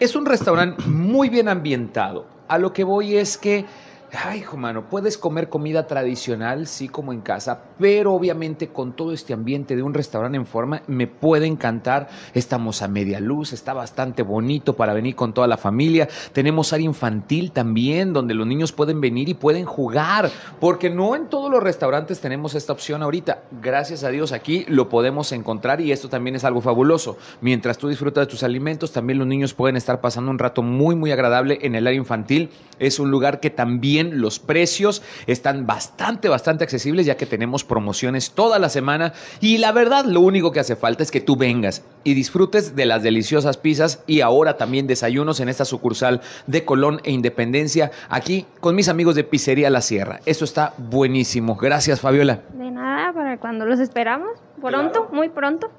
[0.00, 2.26] Es un restaurante muy bien ambientado.
[2.48, 3.64] A lo que voy es que,
[4.12, 9.12] ay, hijo mano, puedes comer comida tradicional, sí, como en casa, pero obviamente con todo
[9.12, 12.08] este ambiente de un restaurante en forma, me puede encantar.
[12.34, 16.08] Estamos a media luz, está bastante bonito para venir con toda la familia.
[16.32, 21.28] Tenemos área infantil también, donde los niños pueden venir y pueden jugar, porque no en
[21.28, 23.44] todos los restaurantes tenemos esta opción ahorita.
[23.62, 27.16] Gracias a Dios aquí lo podemos encontrar y esto también es algo fabuloso.
[27.40, 30.96] Mientras tú disfrutas de tus alimentos, también los niños pueden estar pasando un rato muy,
[30.96, 32.50] muy agradable en el área infantil.
[32.78, 38.32] Es un lugar que también los precios están bastante, bastante accesibles, ya que tenemos promociones
[38.32, 39.12] toda la semana.
[39.40, 42.86] Y la verdad, lo único que hace falta es que tú vengas y disfrutes de
[42.86, 48.46] las deliciosas pizzas y ahora también desayunos en esta sucursal de Colón e Independencia, aquí
[48.60, 50.20] con mis amigos de Pizzería La Sierra.
[50.26, 51.56] Eso está buenísimo.
[51.56, 52.40] Gracias, Fabiola.
[52.54, 54.30] De nada, para cuando los esperamos.
[54.60, 55.70] Pronto, muy pronto.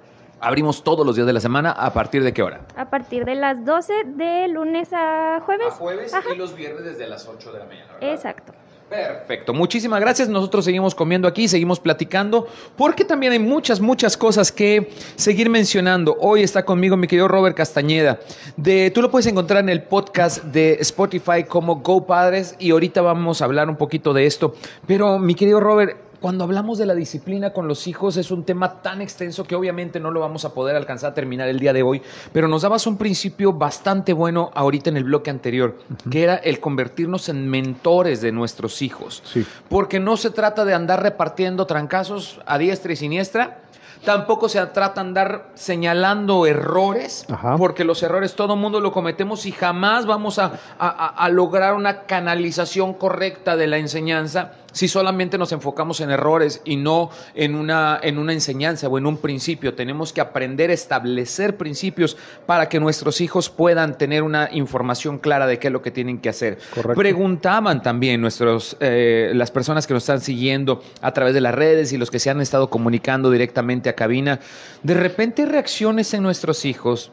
[0.44, 1.72] Abrimos todos los días de la semana.
[1.72, 2.62] ¿A partir de qué hora?
[2.76, 6.14] A partir de las 12 de lunes a jueves.
[6.14, 6.34] Ajá.
[6.34, 7.94] y los viernes desde las 8 de la mañana.
[8.02, 8.54] Exacto.
[8.90, 10.28] Perfecto, muchísimas gracias.
[10.28, 16.16] Nosotros seguimos comiendo aquí, seguimos platicando, porque también hay muchas, muchas cosas que seguir mencionando.
[16.20, 18.20] Hoy está conmigo mi querido Robert Castañeda.
[18.58, 23.02] De, tú lo puedes encontrar en el podcast de Spotify como Go Padres y ahorita
[23.02, 24.54] vamos a hablar un poquito de esto.
[24.86, 28.82] Pero mi querido Robert, cuando hablamos de la disciplina con los hijos es un tema
[28.82, 31.84] tan extenso que obviamente no lo vamos a poder alcanzar a terminar el día de
[31.84, 35.78] hoy, pero nos dabas un principio bastante bueno ahorita en el bloque anterior,
[36.10, 39.22] que era el convertirnos en mentores de nuestros hijos.
[39.26, 39.46] Sí.
[39.68, 43.63] Porque no se trata de andar repartiendo trancazos a diestra y siniestra.
[44.06, 47.56] Tampoco se trata de andar señalando errores, Ajá.
[47.58, 50.52] porque los errores todo mundo lo cometemos y jamás vamos a, a-
[50.90, 56.60] a- a lograr una canalización correcta de la enseñanza si solamente nos enfocamos en errores
[56.66, 59.76] y no en una, en una enseñanza o en un principio.
[59.76, 65.46] Tenemos que aprender a establecer principios para que nuestros hijos puedan tener una información clara
[65.46, 66.58] de qué es lo que tienen que hacer.
[66.74, 66.96] Correcto.
[67.00, 71.94] Preguntaban también nuestros, eh, las personas que nos están siguiendo a través de las redes
[71.94, 74.40] y los que se han estado comunicando directamente a cabina,
[74.84, 77.12] de repente reacciones en nuestros hijos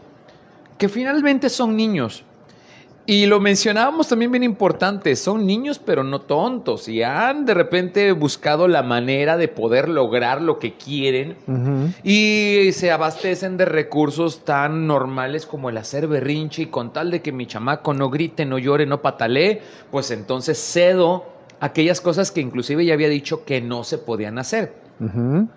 [0.78, 2.24] que finalmente son niños.
[3.06, 8.12] Y lo mencionábamos también bien importante, son niños pero no tontos y han de repente
[8.12, 11.36] buscado la manera de poder lograr lo que quieren
[12.04, 17.20] y se abastecen de recursos tan normales como el hacer berrinche y con tal de
[17.20, 19.60] que mi chamaco no grite, no llore, no patalee,
[19.90, 21.24] pues entonces cedo
[21.58, 24.72] aquellas cosas que inclusive ya había dicho que no se podían hacer.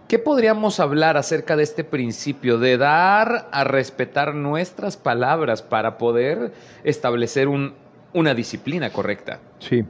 [0.08, 6.54] ¿Qué podríamos hablar acerca de este principio de dar a respetar nuestras palabras para poder
[6.86, 7.74] establecer un-
[8.14, 9.40] una disciplina correcta?
[9.60, 9.84] Sí.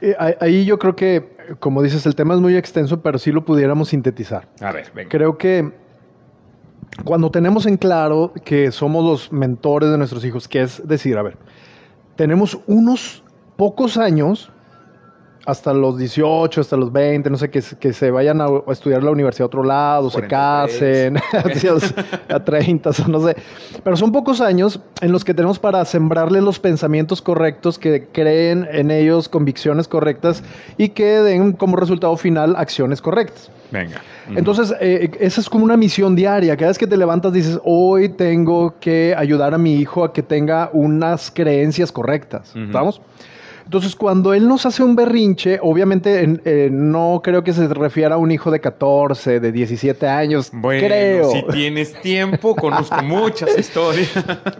[0.00, 3.44] Eh, ahí yo creo que, como dices, el tema es muy extenso, pero sí lo
[3.44, 4.46] pudiéramos sintetizar.
[4.60, 5.08] A ver, venga.
[5.10, 5.72] Creo que
[7.04, 11.22] cuando tenemos en claro que somos los mentores de nuestros hijos, que es decir, a
[11.22, 11.36] ver,
[12.14, 13.24] tenemos unos
[13.56, 14.52] pocos años
[15.46, 19.00] hasta los 18, hasta los 20, no sé, que, que se vayan a, a estudiar
[19.00, 20.30] a la universidad a otro lado, se 43.
[20.30, 21.16] casen,
[22.34, 23.36] a 30, o sea, no sé.
[23.82, 28.66] Pero son pocos años en los que tenemos para sembrarle los pensamientos correctos, que creen
[28.70, 30.42] en ellos convicciones correctas
[30.78, 33.50] y que den como resultado final acciones correctas.
[33.70, 34.00] Venga.
[34.34, 36.56] Entonces, eh, esa es como una misión diaria.
[36.56, 40.22] Cada vez que te levantas dices, hoy tengo que ayudar a mi hijo a que
[40.22, 42.50] tenga unas creencias correctas.
[42.54, 42.64] Ujú.
[42.64, 43.00] ¿Estamos?
[43.64, 48.16] Entonces, cuando él nos hace un berrinche, obviamente en- eh, no creo que se refiera
[48.16, 51.30] a un hijo de 14, de 17 años, Bueno, creo.
[51.30, 54.10] si tienes tiempo, conozco muchas historias.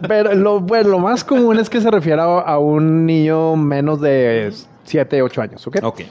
[0.07, 4.51] Pero lo, bueno, lo más común es que se refiera a, un niño menos de
[4.83, 5.77] 7, 8 años, ¿ok?
[5.83, 6.01] ok.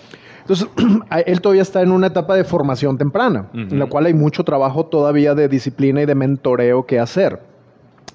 [0.42, 0.68] Entonces,
[1.26, 4.86] él todavía está en una etapa de formación temprana, en la cual hay mucho trabajo
[4.86, 7.40] todavía de disciplina y de mentoreo que hacer.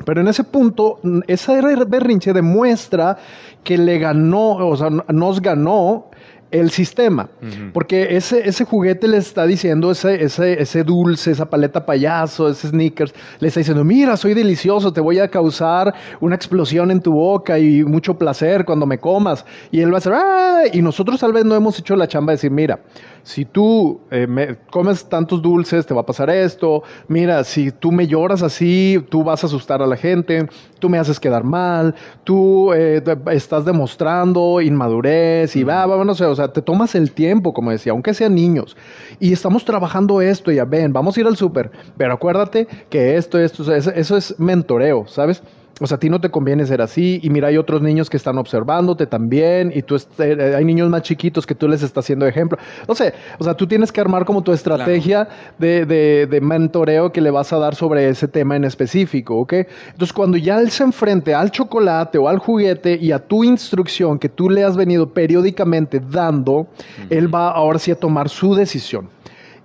[0.05, 1.53] Pero en ese punto, esa
[1.85, 3.17] berrinche demuestra
[3.63, 6.09] que le ganó, o sea, nos ganó
[6.51, 7.29] el sistema.
[7.73, 12.69] Porque ese, ese juguete le está diciendo, ese, ese, ese dulce, esa paleta payaso, ese
[12.69, 17.13] sneakers, le está diciendo, mira, soy delicioso, te voy a causar una explosión en tu
[17.13, 19.45] boca y mucho placer cuando me comas.
[19.71, 20.61] Y él va a hacer, ¡ah!
[20.73, 22.79] Y nosotros tal vez no hemos hecho la chamba de decir, mira,
[23.23, 26.83] si tú eh, me- comes tantos dulces, te va a pasar esto.
[27.07, 30.47] Mira, si tú me lloras así, tú vas a asustar a la gente,
[30.79, 36.25] tú me haces quedar mal, tú eh, estás demostrando inmadurez y va, va, no sé,
[36.25, 38.75] o sea, te tomas el tiempo, como decía, aunque sean niños.
[39.19, 43.39] Y estamos trabajando esto, ya ven, vamos a ir al súper, pero acuérdate que esto,
[43.39, 45.43] esto, eso es mentoreo, ¿sabes?
[45.81, 47.19] O sea, a ti no te conviene ser así.
[47.23, 49.71] Y mira, hay otros niños que están observándote también.
[49.73, 52.57] Y tú, est- eh, hay niños más chiquitos que tú les estás haciendo ejemplo.
[52.87, 57.11] No sé, o sea, tú tienes que armar como tu estrategia de, de- de mentoreo
[57.11, 59.53] que le vas a dar sobre ese tema en específico, ¿ok?
[59.91, 64.19] Entonces, cuando ya él se enfrente al chocolate o al juguete y a tu instrucción
[64.19, 66.67] que tú le has venido periódicamente dando,
[67.09, 69.09] él va ahora sí a tomar su decisión.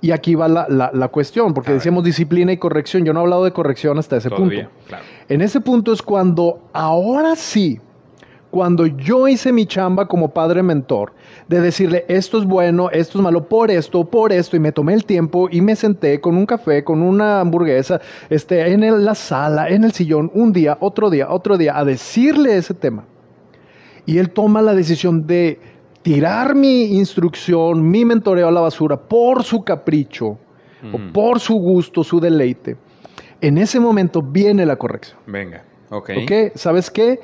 [0.00, 1.80] Y aquí va la, la- la cuestión, porque A ver.
[1.80, 3.06] decíamos disciplina y corrección.
[3.06, 4.84] Yo no he hablado de corrección hasta ese Todavía, punto.
[4.86, 5.04] claro.
[5.28, 7.80] En ese punto es cuando, ahora sí,
[8.50, 11.12] cuando yo hice mi chamba como padre mentor,
[11.48, 14.94] de decirle esto es bueno, esto es malo, por esto, por esto, y me tomé
[14.94, 19.14] el tiempo y me senté con un café, con una hamburguesa, este, en el- la
[19.14, 23.04] sala, en el sillón, un día, otro día, otro día, a decirle ese tema.
[24.06, 25.58] Y él toma la decisión de
[26.02, 30.38] tirar mi instrucción, mi mentoreo a la basura por su capricho
[30.92, 32.76] o por su gusto, su deleite.
[33.46, 35.18] En ese momento viene la corrección.
[35.26, 35.62] Venga.
[35.90, 36.10] Ok.
[36.22, 36.32] ¿Ok?
[36.56, 37.20] ¿Sabes qué?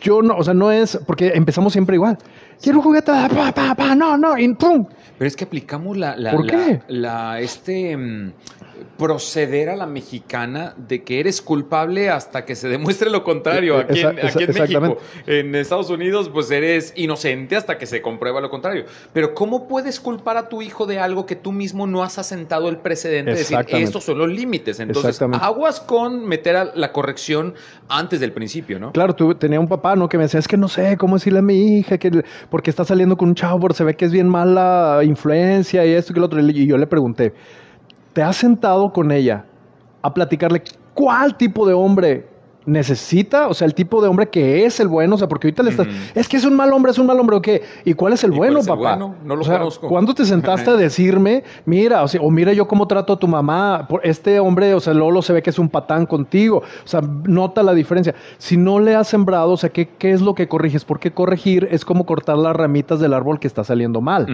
[0.00, 2.16] Yo no, o sea, no es, porque empezamos siempre igual.
[2.62, 4.86] Quiero un juguete, pa, pa, pa, no, no, y pum.
[5.18, 6.80] Pero es que aplicamos la, la, ¿Por la- qué?
[6.88, 8.32] la- este mm,
[8.98, 13.80] proceder a la mexicana de que eres culpable hasta que se demuestre lo contrario.
[13.80, 18.40] Eh, Aquí, en, aquí México, en Estados Unidos, pues eres inocente hasta que se comprueba
[18.40, 18.84] lo contrario.
[19.12, 22.68] Pero ¿cómo puedes culpar a tu hijo de algo que tú mismo no has asentado
[22.68, 24.80] el precedente de decir estos son los límites?
[24.80, 27.54] Entonces, aguas con meter a la corrección
[27.88, 28.92] antes del principio, ¿no?
[28.92, 30.08] Claro, tú, tenía un papá, ¿no?
[30.08, 32.10] Que me decía, es que no sé cómo decirle a mi hija, que,
[32.50, 35.92] porque está saliendo con un chavo, porque se ve que es bien mala influencia y
[35.92, 36.40] esto y que lo otro.
[36.40, 37.32] Y yo le pregunté,
[38.16, 39.44] ¿te has sentado con ella
[40.00, 40.62] a platicarle
[40.94, 42.26] cuál tipo de hombre
[42.66, 43.48] necesita?
[43.48, 45.70] O sea, el tipo de hombre que es el bueno, o sea, porque ahorita le
[45.70, 47.62] estás, es que es un mal hombre, es un mal hombre, ¿o qué?
[47.84, 48.96] ¿Y cuál es el ¿Y cuál bueno, es el papá?
[48.96, 49.14] bueno?
[49.24, 49.88] No lo o sea, conozco.
[49.88, 53.28] ¿cuándo te sentaste a decirme, mira, o sea, o mira yo cómo trato a tu
[53.28, 56.86] mamá, por este hombre, o sea, Lolo se ve que es un patán contigo, o
[56.88, 58.14] sea, nota la diferencia.
[58.38, 60.84] Si no le has sembrado, o sea, ¿qué, qué es lo que corriges?
[60.84, 64.26] Porque corregir es como cortar las ramitas del árbol que está saliendo mal.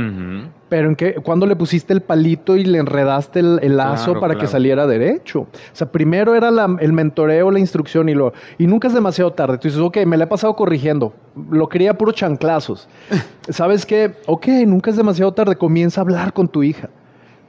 [0.69, 4.21] Pero en qué, cuando le pusiste el palito y le enredaste el, el lazo Claro,
[4.21, 5.41] para que saliera derecho.
[5.41, 8.15] O sea, primero era la- el mentoreo, la instrucción y
[8.59, 9.59] Y nunca es demasiado tarde.
[9.59, 11.13] Tú dices, ok, me la he pasado corrigiendo.
[11.51, 12.89] Lo quería puro chanclazos.
[13.49, 14.15] ¿Sabes qué?
[14.27, 15.57] Ok, nunca es demasiado tarde.
[15.57, 16.91] Comienza a hablar con tu hija.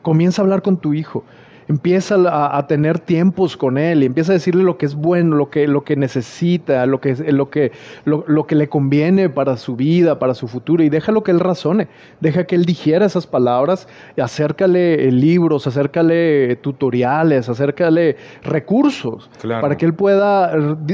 [0.02, 1.24] Comienza a hablar con tu hijo.
[1.68, 5.36] Empieza a, a tener tiempos con él y empieza a decirle lo que es bueno,
[5.36, 7.72] lo que, lo que necesita, lo que, lo, que,
[8.06, 11.40] lo, lo que le conviene para su vida, para su futuro y déjalo que él
[11.40, 11.88] razone,
[12.20, 19.62] deja que él digiera esas palabras, y acércale eh, libros, acércale tutoriales, acércale recursos Claro.
[19.62, 20.52] para que él pueda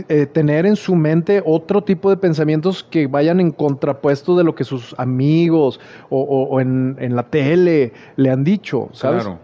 [0.10, 4.55] eh, tener en su mente otro tipo de pensamientos que vayan en contrapuesto de lo
[4.55, 5.79] que sus amigos
[6.10, 9.23] o, o- o en, en la tele le han dicho, ¿sabes?
[9.23, 9.39] Claro.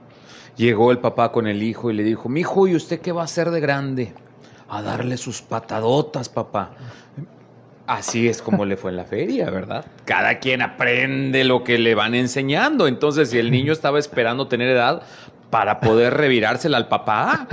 [0.58, 3.22] Llegó el papá con el hijo y le dijo, mi hijo, ¿y usted qué va
[3.22, 4.14] a hacer de grande?
[4.70, 6.72] A darle sus patadotas, papá.
[7.88, 9.86] Así es como le fue en la feria, ¿verdad?
[10.06, 12.88] Cada quien aprende lo que le van enseñando.
[12.88, 15.04] Entonces, si el niño estaba esperando tener edad
[15.52, 17.48] para poder revirársela al papá,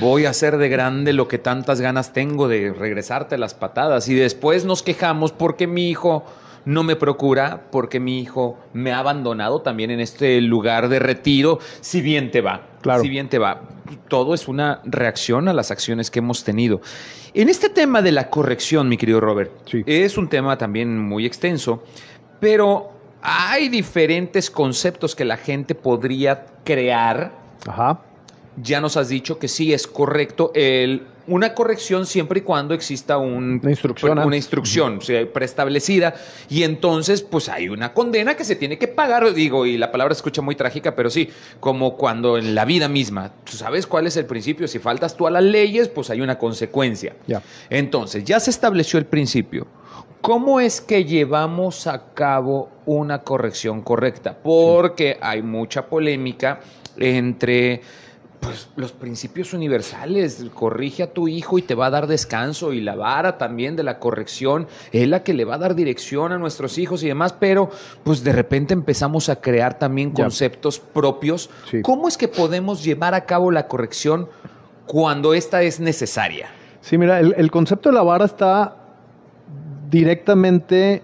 [0.00, 4.08] voy a hacer de grande lo que tantas ganas tengo de regresarte las patadas.
[4.08, 6.24] Y después nos quejamos porque mi hijo
[6.64, 11.58] no me procura porque mi hijo me ha abandonado también en este lugar de retiro,
[11.80, 12.66] si bien te va.
[12.82, 13.02] Claro.
[13.02, 13.62] Si bien te va.
[14.08, 16.80] Todo es una reacción a las acciones que hemos tenido.
[17.34, 19.82] En este tema de la corrección, mi querido Robert, Sí.
[19.86, 21.82] es un tema también muy extenso,
[22.40, 22.90] pero
[23.22, 27.32] hay diferentes conceptos que la gente podría crear
[27.66, 28.00] Ajá.
[28.60, 33.18] ya nos has dicho que sí es correcto el, una corrección siempre y cuando exista
[33.18, 35.00] un, Una instrucción una instrucción
[35.32, 36.14] preestablecida.
[36.48, 40.14] Y entonces pues hay una condena que se tiene que pagar digo y la palabra
[40.14, 41.28] se escucha muy trágica pero sí
[41.60, 45.26] como cuando en la vida misma tú sabes cuál es el principio si faltas tú
[45.26, 47.14] a las leyes pues hay una consecuencia.
[47.70, 49.66] Entonces ya se estableció el principio.
[50.20, 54.38] ¿Cómo es que llevamos a cabo una corrección correcta?
[54.40, 56.60] Porque hay mucha polémica
[56.96, 57.80] entre
[58.42, 60.44] pues, los principios universales.
[60.52, 62.72] Corrige a tu hijo y te va a dar descanso.
[62.72, 66.32] Y la vara también de la corrección es la que le va a dar dirección
[66.32, 67.32] a nuestros hijos y demás.
[67.32, 67.70] Pero
[68.04, 70.24] pues de repente empezamos a crear también Ya.
[70.24, 71.48] conceptos propios.
[71.70, 71.80] Sí.
[71.82, 74.28] ¿Cómo es que podemos llevar a cabo la corrección
[74.86, 76.48] cuando esta es necesaria?
[76.80, 78.76] Sí, mira, el, el concepto de la vara está
[79.88, 81.02] directamente,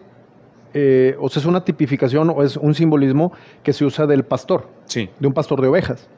[0.75, 4.67] eh, o sea, es una tipificación o es un simbolismo que se usa del pastor,
[4.87, 5.09] Sí.
[5.21, 6.09] de un pastor de ovejas.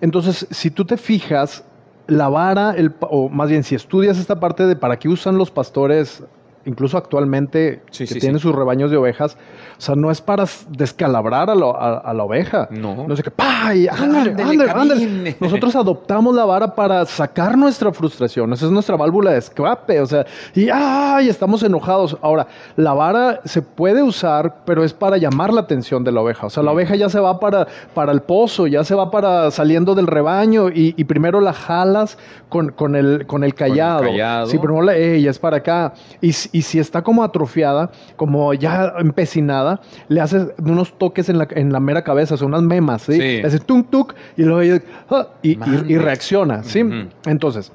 [0.00, 1.64] Entonces, si tú te fijas,
[2.06, 5.50] la vara, el, o más bien si estudias esta parte de para qué usan los
[5.50, 6.22] pastores,
[6.66, 8.42] incluso actualmente Sí, que sí, tienen sí.
[8.42, 9.36] sus rebaños de ovejas,
[9.78, 12.68] o sea, no es para descalabrar a, lo- a- a la oveja.
[12.70, 13.06] No.
[13.08, 13.74] No sé qué, ¡pa!
[13.74, 15.36] Y ándale, Ándale, ándale.
[15.40, 18.52] Nosotros adoptamos la vara para sacar nuestra frustración.
[18.52, 20.00] Esa es nuestra válvula de escape.
[20.00, 20.24] O sea,
[20.54, 21.28] y ¡ay!
[21.28, 22.16] Estamos enojados.
[22.22, 22.46] Ahora,
[22.76, 26.46] la vara se puede usar, pero es para llamar la atención de la oveja.
[26.46, 29.50] O sea, la oveja ya se va para, para el pozo, ya se va para
[29.50, 34.02] saliendo del rebaño y, y primero la jalas con, con, el, con el callado.
[34.04, 34.46] callado.
[34.46, 35.94] Sí, primero la, ella es para acá.
[36.20, 41.48] Y, y si está como atrofiada, como ya empecinada, le haces unos toques en la,
[41.50, 43.12] en la mera cabeza, son unas memas, ¿sí?
[43.14, 43.18] Sí.
[43.18, 45.92] Le haces tuk tuk y luego ella, ah, y, y- Mande.
[45.92, 46.82] y reacciona, ¿sí?
[47.26, 47.72] Entonces,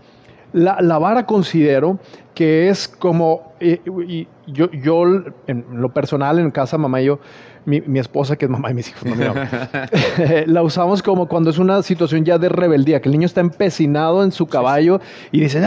[0.54, 2.00] la, la vara considero
[2.34, 5.04] que es como, eh, y yo, yo
[5.48, 7.20] en lo personal en casa, mamá y yo,
[7.66, 9.34] mi, mi esposa que es mamá y mis hijos, no,
[10.48, 14.24] la usamos como cuando es una situación ya de rebeldía, que el niño está empecinado
[14.24, 15.60] en su caballo y dice,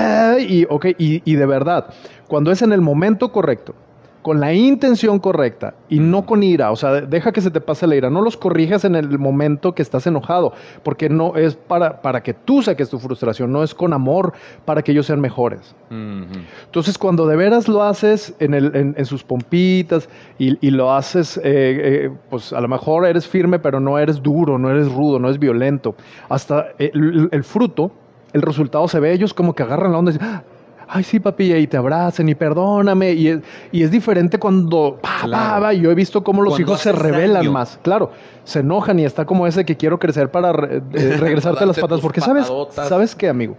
[0.48, 1.86] y, ok, y, y de verdad,
[2.32, 3.74] cuando es en el momento correcto,
[4.22, 7.86] con la intención correcta y no con ira, o sea, deja que se te pase
[7.86, 12.00] la ira, no los corrijas en el momento que estás enojado, porque no es para,
[12.00, 14.32] para que tú saques tu frustración, no es con amor
[14.64, 15.74] para que ellos sean mejores.
[15.90, 20.90] Entonces, cuando de veras lo haces en, el- en- en sus pompitas y, y lo
[20.92, 24.90] haces, eh, eh, pues a lo mejor eres firme, pero no eres duro, no eres
[24.90, 25.94] rudo, no eres violento.
[26.30, 27.90] Hasta el, el fruto,
[28.32, 30.42] el resultado se ve, ellos como que agarran la onda y dicen, "Ah,
[30.88, 33.12] Ay, sí, papi, y te abracen y perdóname.
[33.12, 33.40] Y es,
[33.70, 34.98] y es diferente cuando.
[35.00, 35.62] pa, Claro.
[35.62, 37.52] pa, y yo he visto cómo los Cuando hijos se rebelan daño.
[37.52, 37.78] más.
[37.82, 38.10] Claro,
[38.44, 42.00] se enojan y está como ese que quiero crecer para re- eh, regresarte las patas.
[42.00, 42.44] Porque, ¿sabes?
[42.44, 42.88] patadotas.
[42.88, 43.56] ¿Sabes qué, amigo?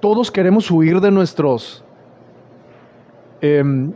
[0.00, 1.84] todos queremos huir de nuestros
[3.42, 3.92] em,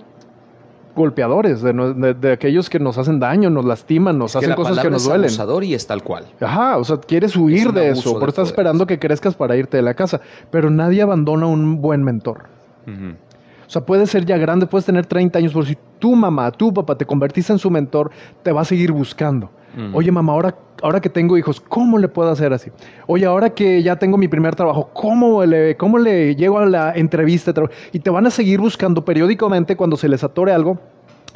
[0.94, 4.38] golpeadores, de, no- de- de aquellos que nos hacen daño, nos lastiman, nos Es que
[4.38, 5.24] hacen la cosas que nos es duelen.
[5.26, 6.24] abusador y es tal cual.
[6.40, 8.52] Ajá, o sea, quieres huir de eso, pero estás poder.
[8.52, 10.20] esperando que crezcas para irte de la casa.
[10.50, 12.44] Pero nadie abandona un buen mentor.
[12.86, 16.72] O sea, puedes ser ya grande, puedes tener 30 años, pero si tu mamá, tu
[16.72, 18.10] papá te convertiste en su mentor,
[18.42, 19.50] te va a seguir buscando.
[19.92, 22.70] Oye, mamá, ahora, ahora que tengo hijos, ¿cómo le puedo hacer así?
[23.06, 26.92] Oye, ahora que ya tengo mi primer trabajo, ¿cómo le, cómo le llego a la
[26.94, 27.52] entrevista?
[27.92, 30.78] Y te van a seguir buscando periódicamente cuando se les atore algo.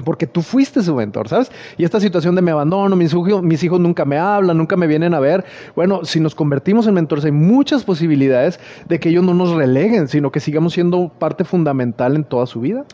[0.04, 1.50] Porque tú fuiste su mentor, ¿sabes?
[1.76, 4.86] Y esta situación de me abandono, mis hijos, mis hijos nunca me hablan, nunca me
[4.86, 5.44] vienen a ver.
[5.74, 10.08] Bueno, si nos convertimos en mentores, hay muchas posibilidades de que ellos no nos releguen,
[10.08, 12.84] sino que sigamos siendo parte fundamental en toda su vida.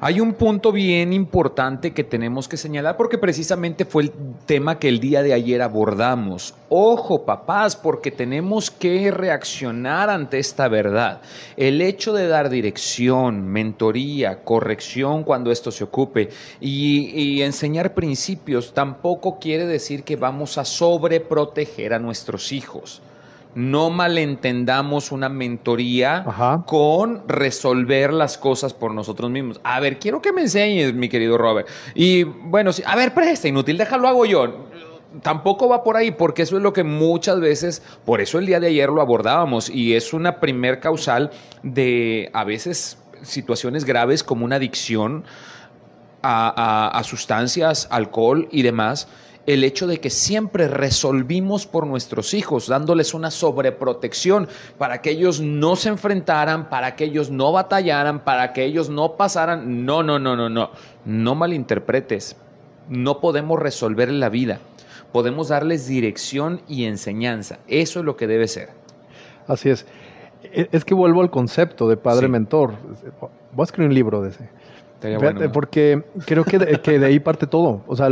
[0.00, 4.12] Hay un punto bien importante que tenemos que señalar porque precisamente fue el
[4.44, 6.54] tema que el día de ayer abordamos.
[6.68, 11.22] Ojo, papás, porque tenemos que reaccionar ante esta verdad.
[11.56, 16.28] El hecho de dar dirección, mentoría, corrección cuando esto se ocupe
[16.60, 23.02] y, y enseñar principios tampoco quiere decir que vamos a sobreproteger a nuestros hijos.
[23.54, 26.64] No malentendamos una mentoría Ajá.
[26.66, 29.60] con resolver las cosas por nosotros mismos.
[29.62, 31.68] A ver, quiero que me enseñes, mi querido Robert.
[31.94, 34.66] Y bueno, sí, a ver, presta, inútil, déjalo hago yo.
[35.22, 38.58] Tampoco va por ahí, porque eso es lo que muchas veces, por eso el día
[38.58, 41.30] de ayer lo abordábamos, y es una primer causal
[41.62, 45.24] de a veces situaciones graves como una adicción
[46.24, 46.48] a,
[46.88, 49.06] a- a sustancias, alcohol y demás.
[49.46, 54.48] el hecho de que siempre resolvimos por nuestros hijos, dándoles una sobreprotección
[54.78, 59.16] para que ellos no se enfrentaran, para que ellos no batallaran, para que ellos no
[59.18, 59.84] pasaran.
[59.84, 60.70] No, no, no, no, no.
[61.04, 62.36] No malinterpretes.
[62.88, 64.60] No podemos resolver la vida.
[65.12, 67.58] Podemos darles dirección y enseñanza.
[67.68, 68.70] Eso es lo que debe ser.
[69.46, 69.84] Así es.
[70.42, 72.32] E, es que vuelvo al concepto de padre Sí.
[72.32, 72.72] mentor.
[73.52, 74.48] Voy a escribir un libro de ese.
[75.04, 75.52] Estaría Fíjate, bueno, ¿no?
[75.52, 77.82] Porque creo que de, que de ahí parte todo.
[77.86, 78.08] O sea,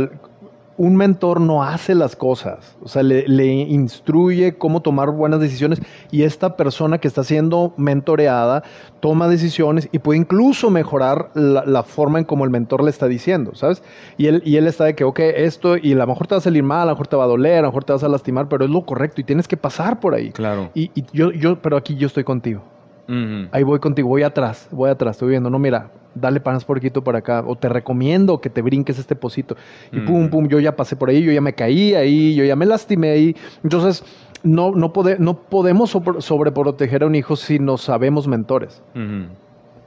[0.77, 2.77] un mentor no hace las cosas.
[2.83, 5.81] O sea, le, le instruye cómo tomar buenas decisiones
[6.11, 8.63] y esta persona que está siendo mentoreada
[8.99, 13.07] toma decisiones y puede incluso mejorar la, la forma en como el mentor le está
[13.07, 13.81] diciendo, ¿sabes?
[14.17, 16.39] Y él, y él está de que, ok, esto, y a lo mejor te va
[16.39, 18.03] a salir mal, a lo mejor te va a doler, a lo mejor te vas
[18.03, 20.31] a lastimar, pero es lo correcto y tienes que pasar por ahí.
[20.31, 20.69] Claro.
[20.75, 22.61] Y, y yo, yo, pero aquí yo estoy contigo.
[23.07, 23.49] Ujú.
[23.51, 27.03] Ahí voy contigo, voy atrás, voy atrás, estoy viendo, no, mira, dale panas por poquito
[27.03, 29.55] para acá, o te recomiendo que te brinques este pocito.
[29.91, 32.55] Y pum, pum, yo ya pasé por ahí, yo ya me caí ahí, yo ya
[32.55, 33.35] me lastimé ahí.
[33.63, 34.03] Entonces,
[34.43, 38.81] no, no, pode- no podemos sobre- sobreproteger a un hijo si no sabemos mentores.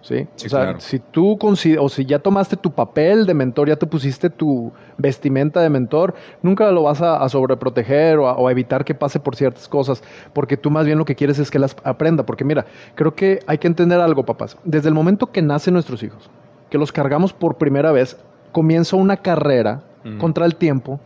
[0.06, 0.26] ¿Sí?
[0.36, 0.80] Sí, o sea, claro.
[0.80, 5.60] si tú o si ya tomaste tu papel de mentor, ya te pusiste tu vestimenta
[5.60, 9.18] de mentor, nunca lo vas a, a sobreproteger o a, o a evitar que pase
[9.18, 10.02] por ciertas cosas,
[10.32, 12.24] porque tú más bien lo que quieres es que las aprenda.
[12.24, 14.56] Porque mira, creo que hay que entender algo, papás.
[14.64, 16.30] Desde el momento que nacen nuestros hijos,
[16.70, 18.16] que los cargamos por primera vez,
[18.52, 19.82] comienza una carrera
[20.18, 21.00] contra el tiempo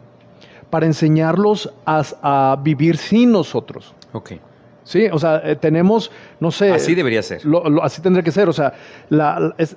[0.68, 3.94] para enseñarlos a, a vivir sin nosotros.
[4.12, 4.32] Ok.
[4.90, 6.10] Sí, o sea, eh, tenemos,
[6.40, 6.72] no sé.
[6.72, 7.44] Así debería ser.
[7.44, 8.48] Lo- lo- así tendría que ser.
[8.48, 8.72] O sea,
[9.08, 9.76] la- la- es-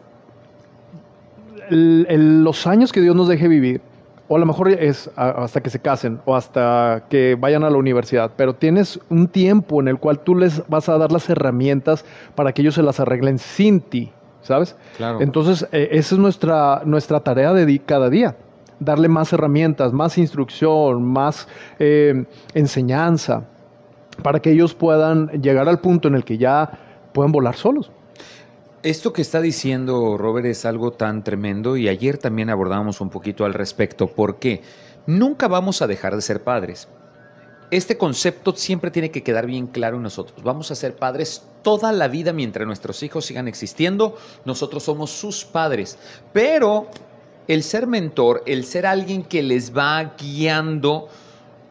[1.70, 3.80] el- el- los años que Dios nos deje vivir,
[4.28, 7.78] o a lo mejor es hasta que se casen o hasta que vayan a la
[7.78, 12.06] universidad, pero tienes un tiempo en el cual tú les vas a dar las herramientas
[12.34, 14.12] para que ellos se las arreglen sin ti,
[14.42, 14.76] ¿sabes?
[14.98, 15.22] Claro.
[15.22, 18.36] Entonces, eh, esa es nuestra, nuestra tarea de cada día.
[18.80, 21.48] Darle más herramientas, más instrucción, más
[21.78, 23.44] eh, enseñanza,
[24.22, 26.80] para que ellos puedan llegar al punto en el que ya
[27.14, 27.92] puedan volar solos.
[28.84, 33.46] Esto que está diciendo Robert es algo tan tremendo y ayer también abordamos un poquito
[33.46, 34.08] al respecto.
[34.08, 34.62] ¿Por qué?
[35.08, 36.90] Nunca vamos a dejar de ser padres.
[37.72, 40.44] Este concepto siempre tiene que quedar bien claro en nosotros.
[40.44, 44.18] Vamos a ser padres toda la vida mientras nuestros hijos sigan existiendo.
[44.46, 45.98] Nosotros somos sus padres.
[46.34, 46.88] Pero
[47.48, 51.08] el ser mentor, el ser alguien que les va guiando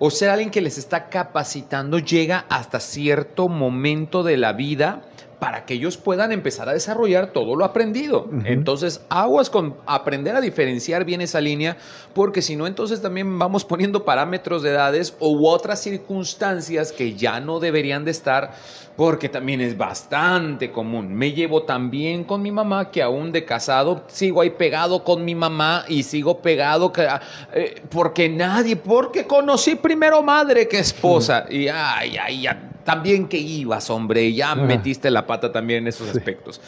[0.04, 5.02] o ser alguien que les está capacitando llega hasta cierto momento de la vida
[5.42, 8.28] para que ellos puedan empezar a desarrollar todo lo aprendido.
[8.44, 11.76] Entonces, aguas con aprender a diferenciar bien esa línea,
[12.14, 17.40] porque si no, entonces también vamos poniendo parámetros de edades u otras circunstancias que ya
[17.40, 18.52] no deberían de estar,
[18.96, 21.12] porque también es bastante común.
[21.12, 25.24] Me llevo tan bien con mi mamá que aún de casado sigo ahí pegado con
[25.24, 27.08] mi mamá y sigo pegado que,
[27.52, 31.46] eh, porque nadie, porque conocí primero madre que esposa.
[31.50, 36.08] Y ay, ay, ya, también que ibas, hombre, ya metiste la pata también en esos
[36.08, 36.18] Sí.
[36.18, 36.60] aspectos.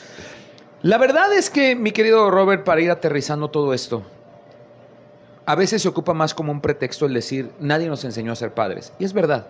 [0.83, 4.03] La verdad es que, mi querido Robert, para ir aterrizando todo esto,
[5.47, 8.53] a veces se ocupa más como un pretexto el decir, nadie nos enseñó a ser
[8.55, 8.93] padres.
[8.99, 9.49] Y es verdad.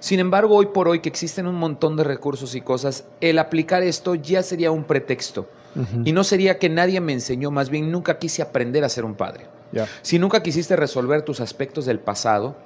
[0.00, 3.82] Sin embargo, hoy por hoy que existen un montón de recursos y cosas, el aplicar
[3.82, 5.48] esto ya sería un pretexto.
[6.04, 9.14] Y no sería que nadie me enseñó, más bien nunca quise aprender a ser un
[9.14, 9.46] padre.
[10.02, 12.56] Si nunca quisiste resolver tus aspectos del pasado,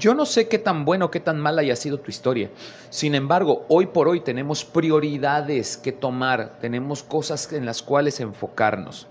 [0.00, 2.50] yo no sé qué tan bueno o qué tan mal haya sido tu historia.
[2.88, 9.06] Sin embargo, hoy por hoy tenemos prioridades que tomar, tenemos cosas en las cuales enfocarnos.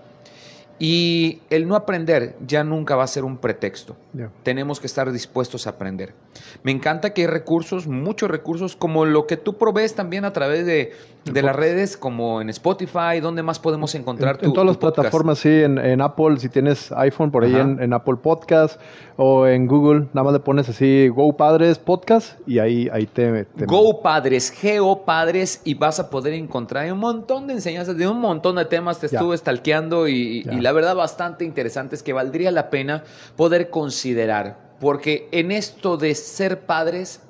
[0.82, 3.96] Y el no aprender ya nunca va a ser un pretexto.
[4.42, 6.14] Tenemos que estar dispuestos a aprender.
[6.62, 10.64] Me encanta que hay recursos, muchos recursos, como lo que tú provees también a través
[10.64, 10.94] de,
[11.26, 14.68] de las redes, como en Spotify, donde más podemos encontrar en, tu en todas tu
[14.68, 14.96] las podcast?
[14.96, 18.80] plataformas, sí, en, en Apple, si tienes iPhone, por ahí en, en Apple Podcast
[19.22, 23.44] o en Google, nada más le pones así Go Padres Podcast y ahí, ahí te,
[23.44, 28.08] te- Go Padres, Geo Padres, y vas a poder encontrar un montón de enseñanzas de
[28.08, 28.98] un montón de temas.
[28.98, 33.04] Te estuve stalkeando y, la verdad bastante interesantes que valdría la pena
[33.36, 34.56] poder considerar.
[34.80, 37.20] Porque en esto de ser padres,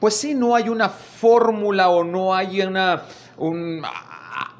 [0.00, 3.04] pues sí, no hay una fórmula o no hay una,
[3.38, 3.82] un,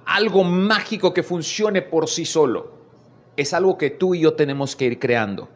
[0.06, 2.74] algo mágico que funcione por sí solo.
[3.36, 5.48] Es algo que tú y yo tenemos que ir creando.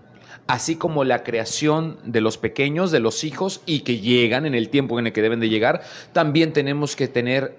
[0.49, 4.71] Así como la creación de los pequeños, de los hijos, y que llegan en el
[4.71, 5.83] tiempo en el que deben de llegar,
[6.13, 7.57] también tenemos que tener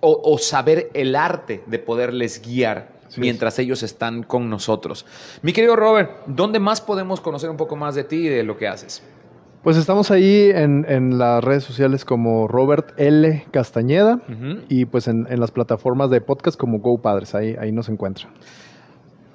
[0.00, 5.06] o, o saber el arte de poderles guiar mientras ellos están con nosotros.
[5.42, 8.56] Mi querido Robert, ¿dónde más podemos conocer un poco más de ti y de lo
[8.56, 9.02] que haces?
[9.62, 13.44] Pues estamos ahí en, en las redes sociales como Robert L.
[13.50, 14.22] Castañeda
[14.70, 18.32] y pues en, en las plataformas de podcast como Go Padres, ahí, ahí nos encuentran.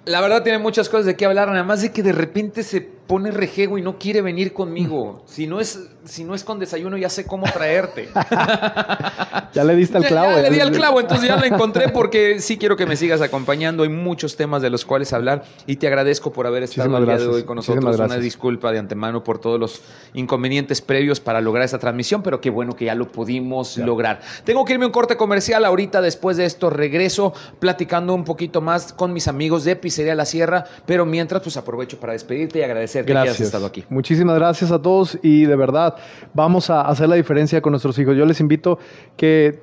[0.06, 2.82] La verdad tiene muchas cosas de qué hablar, nada más de que de repente se
[3.08, 5.24] pone rejego y no quiere venir conmigo.
[5.26, 8.10] Si no es, si no es con desayuno, ya sé cómo traerte.
[9.53, 10.32] ya le diste el clavo.
[10.32, 13.22] Ya, le di el clavo, entonces ya la encontré porque sí quiero que me sigas
[13.22, 13.84] acompañando.
[13.84, 17.18] Hay muchos temas de los cuales hablar y te agradezco por haber estado el día
[17.18, 17.99] de hoy con nosotros.
[17.99, 19.82] Una disculpa de antemano por todos los
[20.14, 24.22] inconvenientes previos para lograr esta transmisión, pero qué bueno que ya lo pudimos lograr.
[24.43, 26.01] Tengo que irme a un corte comercial ahorita.
[26.01, 30.66] Después de esto regreso platicando un poquito más con mis amigos de Pizzería La Sierra,
[30.86, 33.83] pero mientras pues aprovecho para despedirte y agradecer que hayas estado aquí.
[33.89, 35.95] Muchísimas gracias a todos y de verdad
[36.33, 38.15] vamos a hacer la diferencia con nuestros hijos.
[38.15, 38.77] Yo les invito
[39.17, 39.59] que,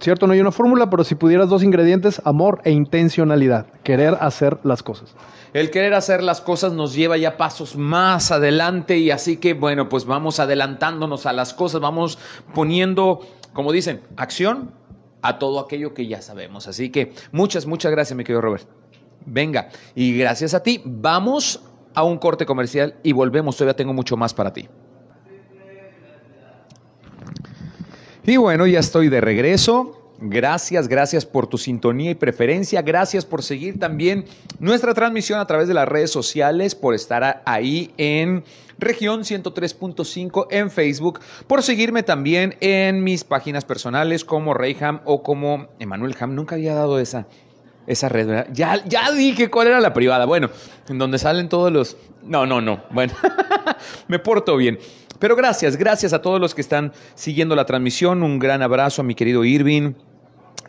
[0.00, 4.58] cierto, no hay una fórmula, pero si pudieras dos ingredientes, amor e intencionalidad, querer hacer
[4.64, 5.14] las cosas.
[5.52, 9.88] El querer hacer las cosas nos lleva ya pasos más adelante y así que bueno,
[9.88, 12.18] pues vamos adelantándonos a las cosas, vamos
[12.52, 13.20] poniendo,
[13.52, 14.72] como dicen, acción
[15.22, 16.66] a todo aquello que ya sabemos.
[16.66, 18.66] Así que muchas, muchas gracias, mi querido Robert.
[19.26, 21.62] Venga, y gracias a ti, vamos
[21.94, 23.56] a un corte comercial y volvemos.
[23.56, 24.68] Todavía tengo mucho más para ti.
[28.26, 30.00] Y bueno, ya estoy de regreso.
[30.18, 32.80] Gracias, gracias por tu sintonía y preferencia.
[32.82, 34.24] Gracias por seguir también
[34.58, 38.44] nuestra transmisión a través de las redes sociales, por estar ahí en
[38.78, 45.68] región 103.5 en Facebook, por seguirme también en mis páginas personales como Reyham o como
[45.78, 46.34] Emanuel Ham.
[46.34, 47.26] Nunca había dado esa
[47.86, 48.48] esa red, ¿verdad?
[48.52, 50.24] Ya, ya dije cuál era la privada.
[50.24, 50.50] Bueno,
[50.88, 51.96] en donde salen todos los...
[52.22, 52.84] No, no, no.
[52.90, 53.12] Bueno,
[54.08, 54.78] me porto bien.
[55.18, 58.22] Pero gracias, gracias a todos los que están siguiendo la transmisión.
[58.22, 59.94] Un gran abrazo a mi querido Irving.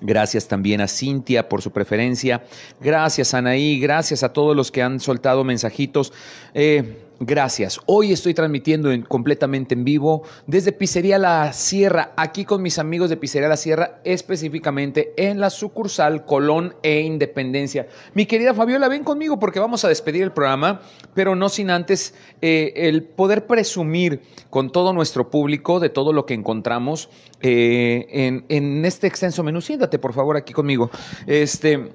[0.02, 2.44] Gracias también a Cintia por su preferencia.
[2.82, 3.80] Gracias, Anaí.
[3.80, 6.12] Gracias a todos los que han soltado mensajitos.
[6.54, 7.80] Eh, Gracias.
[7.86, 13.16] Hoy estoy transmitiendo completamente en vivo desde Pizzería La Sierra, aquí con mis amigos de
[13.16, 17.88] Pizzería La Sierra, específicamente en la sucursal Colón e Independencia.
[18.16, 20.82] Mi querida Fabiola, ven conmigo porque vamos a despedir el programa,
[21.14, 26.26] pero no sin antes eh, el poder presumir con todo nuestro público de todo lo
[26.26, 27.10] que encontramos
[27.42, 29.62] eh, en, en, este extenso menú.
[29.62, 30.92] Siéntate, por favor, aquí conmigo.
[31.28, 31.94] Este,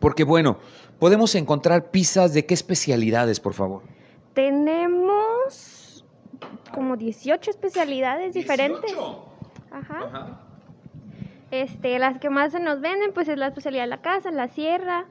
[0.00, 0.58] porque bueno,
[0.98, 3.91] podemos encontrar pizzas de qué especialidades, por favor.
[4.34, 6.04] Tenemos
[6.72, 8.94] como 18 especialidades diferentes.
[9.70, 10.40] Ajá.
[11.50, 14.48] Este, las que más se nos venden, pues es la especialidad de la casa, la
[14.48, 15.04] sierra,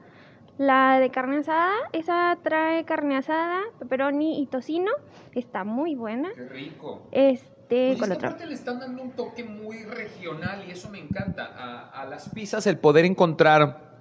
[0.58, 4.90] la de carne asada, esa trae carne asada, pepperoni y tocino,
[5.34, 6.30] está muy buena.
[6.34, 7.06] Qué rico.
[7.12, 8.36] Este, con otra.
[8.44, 11.46] le están dando un toque muy regional y eso me encanta.
[11.56, 13.91] A, a las pizzas el poder encontrar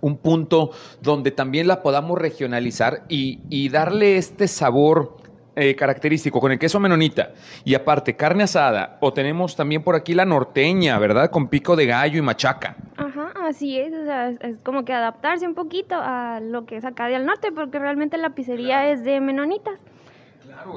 [0.00, 0.70] un punto
[1.00, 5.16] donde también la podamos regionalizar y, darle este sabor
[5.54, 7.32] eh, característico con el queso menonita
[7.64, 11.30] y aparte carne asada o tenemos también por aquí la norteña, ¿verdad?
[11.30, 12.76] Con pico de gallo y machaca.
[12.96, 16.84] Ajá, así es, o sea, es, como que adaptarse un poquito a lo que es
[16.84, 19.78] acá del norte porque realmente la pizzería es de menonitas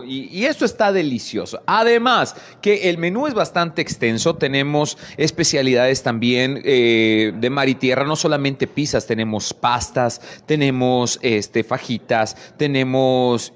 [0.05, 1.61] y, esto está delicioso.
[1.65, 4.35] Además, que el menú es bastante extenso.
[4.35, 11.63] Tenemos especialidades también eh, de mar y tierra, no solamente pizzas, tenemos pastas, tenemos este,
[11.63, 13.53] fajitas, tenemos.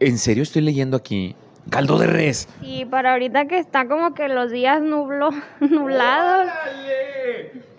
[0.00, 1.36] ¿En serio estoy leyendo aquí?
[1.70, 2.48] Caldo de res.
[2.60, 6.48] Y para ahorita que está como que los días nublo, nublados.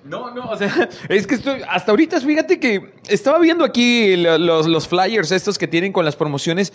[0.05, 4.67] No, no, o sea, es que estoy, hasta ahorita, fíjate que estaba viendo aquí los,
[4.67, 6.73] los flyers estos que tienen con las promociones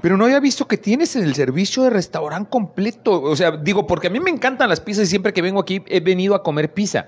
[0.00, 3.22] pero no había visto que tienes el servicio de restaurante completo.
[3.22, 5.82] O sea, digo, porque a mí me encantan las pizzas y siempre que vengo aquí
[5.86, 7.06] he venido a comer pizza.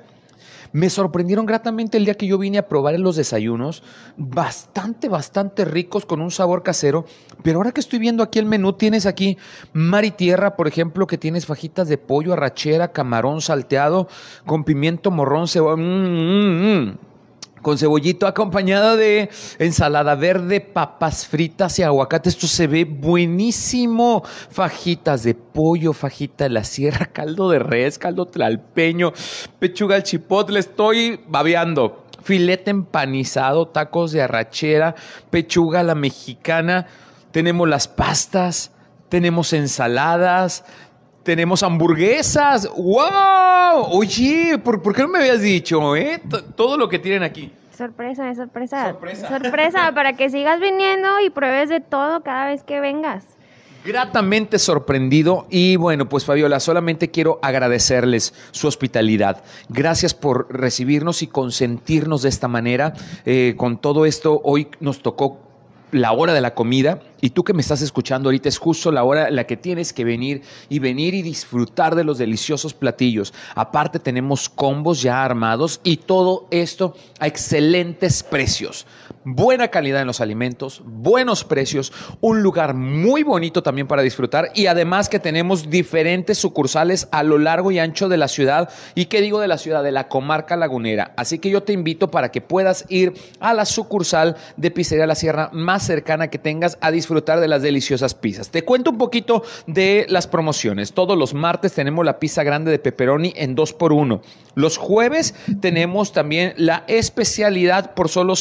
[0.72, 3.82] Me sorprendieron gratamente el día que yo vine a probar los desayunos,
[4.18, 7.06] bastante, bastante ricos con un sabor casero,
[7.42, 9.38] pero ahora que estoy viendo aquí el menú, tienes aquí
[9.72, 14.08] mar y tierra, por ejemplo, que tienes fajitas de pollo, arrachera, camarón salteado,
[14.44, 16.98] con pimiento morrón, cebolla, mm, mm, mm
[17.62, 22.28] con cebollito acompañado de ensalada verde, papas fritas y aguacate.
[22.28, 24.22] Esto se ve buenísimo.
[24.50, 29.12] Fajitas de pollo, fajita de la sierra, caldo de res, caldo tlalpeño,
[29.58, 30.60] pechuga al chipotle.
[30.60, 32.04] Estoy babeando.
[32.22, 34.94] Filete empanizado, tacos de arrachera,
[35.30, 36.86] pechuga a la mexicana.
[37.30, 38.72] Tenemos las pastas,
[39.08, 40.64] tenemos ensaladas,
[41.22, 42.68] tenemos hamburguesas.
[42.76, 43.88] ¡Wow!
[43.90, 46.20] Oye, ¿por, qué no me habías dicho, eh?
[46.56, 47.52] todo lo que tienen aquí.
[47.76, 48.90] Sorpresa, sorpresa.
[48.90, 49.28] Sorpresa.
[49.28, 53.24] Sorpresa, para que sigas viniendo y pruebes de todo cada vez que vengas.
[53.84, 59.44] Gratamente sorprendido y bueno, pues Fabiola, solamente quiero agradecerles su hospitalidad.
[59.68, 62.94] Gracias por recibirnos y consentirnos de esta manera.
[63.24, 65.47] Eh, con todo esto, hoy nos tocó
[65.92, 69.04] la hora de la comida y tú que me estás escuchando ahorita es justo la
[69.04, 73.34] hora en la que tienes que venir y venir y disfrutar de los deliciosos platillos.
[73.54, 78.86] Aparte tenemos combos ya armados y todo esto a excelentes precios.
[79.30, 84.68] Buena calidad en los alimentos, buenos precios, un lugar muy bonito también para disfrutar y
[84.68, 89.20] además que tenemos diferentes sucursales a lo largo y ancho de la ciudad y qué
[89.20, 91.12] digo de la ciudad, de la comarca lagunera.
[91.18, 95.14] Así que yo te invito para que puedas ir a la sucursal de Pizzería La
[95.14, 98.48] Sierra más cercana que tengas a disfrutar de las deliciosas pizzas.
[98.48, 100.94] Te cuento un poquito de las promociones.
[100.94, 104.22] Todos los martes tenemos la pizza grande de pepperoni en 2x1.
[104.54, 108.34] Los jueves tenemos también la especialidad por solo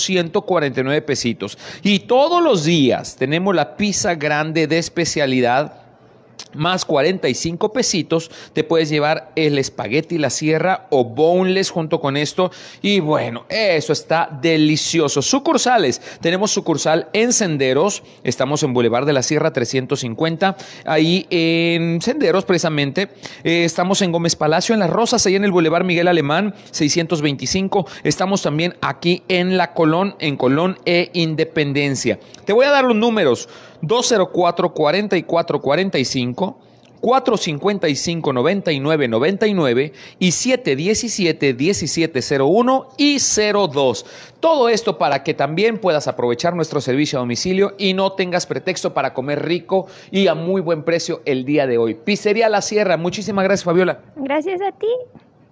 [0.77, 1.57] 149 pesitos.
[1.83, 5.86] Y todos los días tenemos la pizza grande de especialidad
[6.53, 12.51] más 45 pesitos, te puedes llevar el espagueti la sierra o boneless junto con esto.
[12.81, 15.21] Y bueno, eso está delicioso.
[15.21, 22.45] Sucursales, tenemos sucursal en Senderos, estamos en Boulevard de la Sierra 350, ahí en Senderos
[22.45, 23.09] precisamente.
[23.43, 27.87] Eh, estamos en Gómez Palacio, en Las Rosas, ahí en el Boulevard Miguel Alemán 625.
[28.03, 32.19] Estamos también aquí en La Colón, en Colón e Independencia.
[32.45, 33.49] Te voy a dar los números.
[33.81, 36.59] 204 44 45
[36.99, 44.05] 455 99 99 y 717 1701 y 02.
[44.39, 48.93] Todo esto para que también puedas aprovechar nuestro servicio a domicilio y no tengas pretexto
[48.93, 51.95] para comer rico y a muy buen precio el día de hoy.
[51.95, 54.01] Pizzería La Sierra, muchísimas gracias Fabiola.
[54.15, 54.87] Gracias a ti.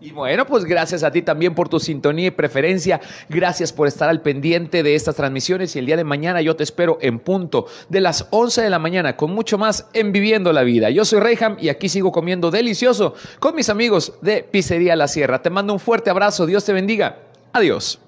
[0.02, 3.00] Y bueno, pues gracias a ti también por tu sintonía y preferencia.
[3.30, 6.64] Gracias por estar al pendiente de estas transmisiones y el día de mañana yo te
[6.64, 10.64] espero en punto de las 11 de la mañana con mucho más en Viviendo la
[10.64, 10.90] Vida.
[10.90, 15.42] Yo soy Reyham y aquí sigo comiendo delicioso con mis amigos de Pizzería La Sierra.
[15.42, 16.46] Te mando un fuerte abrazo.
[16.46, 17.18] Dios te bendiga.
[17.54, 18.05] Adiós.